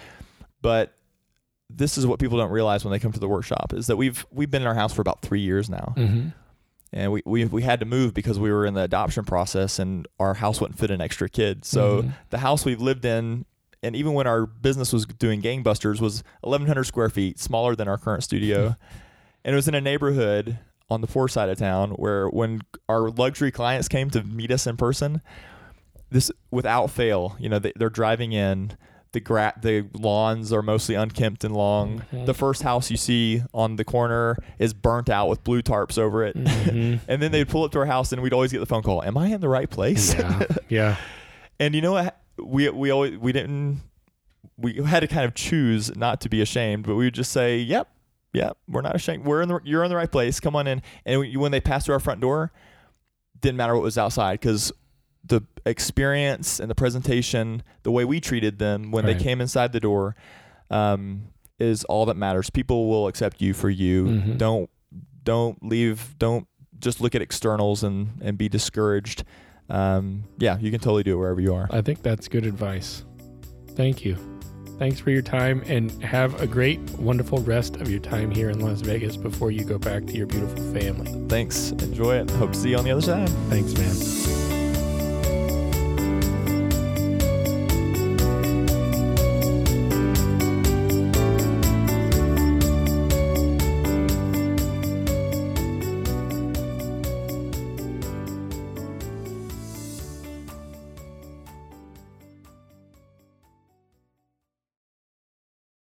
But 0.62 0.94
this 1.70 1.98
is 1.98 2.06
what 2.08 2.20
people 2.20 2.38
don't 2.38 2.52
realize 2.52 2.86
when 2.86 2.92
they 2.92 3.00
come 3.00 3.12
to 3.12 3.20
the 3.20 3.28
workshop 3.28 3.74
is 3.74 3.88
that 3.88 3.98
we've 3.98 4.26
we've 4.32 4.50
been 4.52 4.62
in 4.62 4.68
our 4.68 4.76
house 4.76 4.94
for 4.94 5.02
about 5.02 5.22
three 5.22 5.42
years 5.42 5.70
now, 5.70 5.94
hmm 5.96 6.28
and 6.94 7.12
we, 7.12 7.22
we 7.26 7.44
we 7.44 7.62
had 7.64 7.82
to 7.82 7.86
move 7.86 8.14
because 8.14 8.40
we 8.40 8.50
were 8.50 8.66
in 8.66 8.74
the 8.74 8.82
adoption 8.84 9.26
process, 9.26 9.78
and 9.78 10.08
our 10.20 10.36
house 10.36 10.62
wouldn't 10.62 10.80
fit 10.80 10.90
an 10.90 11.02
extra 11.02 11.28
kid. 11.28 11.66
So 11.66 12.02
Mhm. 12.04 12.14
the 12.30 12.38
house 12.38 12.64
we've 12.64 12.80
lived 12.82 13.04
in 13.04 13.46
and 13.84 13.96
even 13.96 14.14
when 14.14 14.26
our 14.26 14.46
business 14.48 14.92
was 14.94 15.06
doing 15.06 15.42
gangbusters 15.42 16.00
was 16.02 16.24
1100 16.42 16.86
square 16.86 17.10
feet 17.10 17.40
smaller 17.40 17.76
than 17.76 17.88
our 17.88 17.98
current 17.98 18.24
studio 18.24 18.76
and 19.46 19.54
it 19.54 19.56
was 19.56 19.68
in 19.68 19.76
a 19.76 19.82
neighborhood 19.82 20.58
on 20.90 21.02
the 21.02 21.08
poor 21.08 21.28
side 21.28 21.50
of 21.50 21.58
town 21.58 21.92
where 21.92 22.28
when 22.30 22.62
our 22.88 23.10
luxury 23.10 23.52
clients 23.52 23.88
came 23.88 24.10
to 24.10 24.24
meet 24.24 24.52
us 24.52 24.66
in 24.68 24.78
person 24.78 25.22
this 26.10 26.32
without 26.52 26.90
fail 26.90 27.36
you 27.40 27.50
know 27.50 27.60
they, 27.60 27.74
they're 27.76 27.90
driving 27.90 28.32
in. 28.32 28.78
The 29.14 29.22
gra- 29.22 29.54
the 29.62 29.88
lawns 29.94 30.52
are 30.52 30.62
mostly 30.62 30.94
unkempt 30.94 31.44
and 31.46 31.56
long. 31.56 32.04
The 32.12 32.34
first 32.34 32.62
house 32.62 32.92
you 32.92 32.98
see 32.98 33.42
on 33.54 33.78
the 33.78 33.86
corner 33.86 34.36
is 34.60 34.74
burnt 34.74 35.10
out 35.10 35.28
with 35.30 35.44
blue 35.46 35.62
tarps 35.62 35.98
over 35.98 36.26
it. 36.26 36.36
Mhm. 36.36 37.00
and 37.08 37.22
then 37.22 37.32
they'd 37.32 37.48
pull 37.48 37.64
up 37.64 37.72
to 37.72 37.80
our 37.80 37.86
house 37.86 38.12
and 38.12 38.22
we'd 38.22 38.34
always 38.34 38.52
get 38.52 38.60
the 38.60 38.66
phone 38.66 38.84
call 38.84 39.02
am 39.02 39.18
i 39.18 39.28
in 39.28 39.40
the 39.40 39.48
right 39.50 39.70
place? 39.70 40.14
Yeah, 40.14 40.44
yeah, 40.70 40.96
and 41.58 41.74
you 41.74 41.82
know 41.82 41.94
what? 41.94 42.20
We 42.38 42.70
we 42.70 42.92
always 42.92 43.18
we 43.18 43.32
didn't 43.32 43.80
we 44.58 44.74
had 44.84 45.00
to 45.00 45.08
kind 45.08 45.26
of 45.26 45.34
choose 45.34 45.96
not 45.96 46.20
to 46.22 46.30
be 46.30 46.42
ashamed, 46.42 46.86
but 46.86 46.96
we 46.96 47.06
would 47.06 47.14
just 47.16 47.32
say, 47.32 47.58
"Yep, 47.60 47.88
yep, 48.34 48.58
we're 48.68 48.82
not 48.82 48.96
ashamed. 48.96 49.26
We're 49.26 49.42
in 49.42 49.50
the 49.50 49.60
you're 49.64 49.84
in 49.84 49.90
the 49.90 49.96
right 49.96 50.12
place. 50.12 50.40
Come 50.40 50.56
on 50.56 50.68
in." 50.68 50.82
And 51.06 51.36
when 51.38 51.52
they 51.52 51.62
passed 51.62 51.86
through 51.86 51.94
our 51.96 52.00
front 52.00 52.22
door, 52.22 52.52
didn't 53.42 53.58
matter 53.58 53.74
what 53.76 53.84
was 53.84 53.98
outside 53.98 54.40
because 54.40 54.72
the 55.26 55.42
experience 55.66 56.60
and 56.60 56.70
the 56.70 56.76
presentation, 56.76 57.62
the 57.84 57.92
way 57.92 58.06
we 58.06 58.20
treated 58.22 58.60
them 58.60 58.92
when 58.92 59.06
Right. 59.06 59.18
they 59.18 59.24
came 59.24 59.42
inside 59.42 59.74
the 59.74 59.80
door, 59.80 60.16
um, 60.70 61.28
is 61.60 61.84
all 61.86 62.06
that 62.06 62.16
matters. 62.16 62.50
People 62.50 62.88
will 62.90 63.08
accept 63.08 63.42
you 63.42 63.54
for 63.54 63.70
you. 63.70 64.06
Mhm. 64.06 64.38
Don't 64.38 64.70
don't 65.24 65.62
leave. 65.64 66.16
Don't 66.20 66.48
just 66.80 67.02
look 67.02 67.14
at 67.16 67.22
externals 67.22 67.84
and 67.84 68.10
and 68.22 68.38
be 68.38 68.48
discouraged. 68.48 69.24
Um, 69.70 70.24
yeah, 70.38 70.58
you 70.60 70.72
can 70.72 70.80
totally 70.80 71.04
do 71.04 71.14
it 71.16 71.18
wherever 71.18 71.42
you 71.42 71.54
are. 71.54 71.68
I 71.72 71.82
think 71.82 72.02
that's 72.02 72.28
good 72.30 72.46
advice. 72.46 73.04
Thank 73.76 74.06
you. 74.06 74.16
Thanks 74.80 75.00
for 75.00 75.10
your 75.10 75.24
time 75.24 75.64
and 75.66 75.92
have 76.04 76.40
a 76.40 76.48
great, 76.48 76.80
wonderful 77.00 77.40
rest 77.40 77.78
of 77.78 77.90
your 77.90 78.00
time 78.00 78.30
here 78.30 78.50
in 78.50 78.60
Las 78.60 78.82
Vegas 78.82 79.18
before 79.18 79.50
you 79.50 79.64
go 79.64 79.78
back 79.78 80.06
to 80.06 80.14
your 80.14 80.28
beautiful 80.28 80.64
family. 80.72 81.12
Thanks. 81.28 81.72
Enjoy 81.72 82.16
it. 82.16 82.30
Hope 82.32 82.52
to 82.52 82.58
see 82.58 82.70
you 82.70 82.78
on 82.78 82.86
the 82.86 82.92
other 82.92 83.02
side. 83.02 83.30
Thanks, 83.50 83.74
man. 83.74 84.47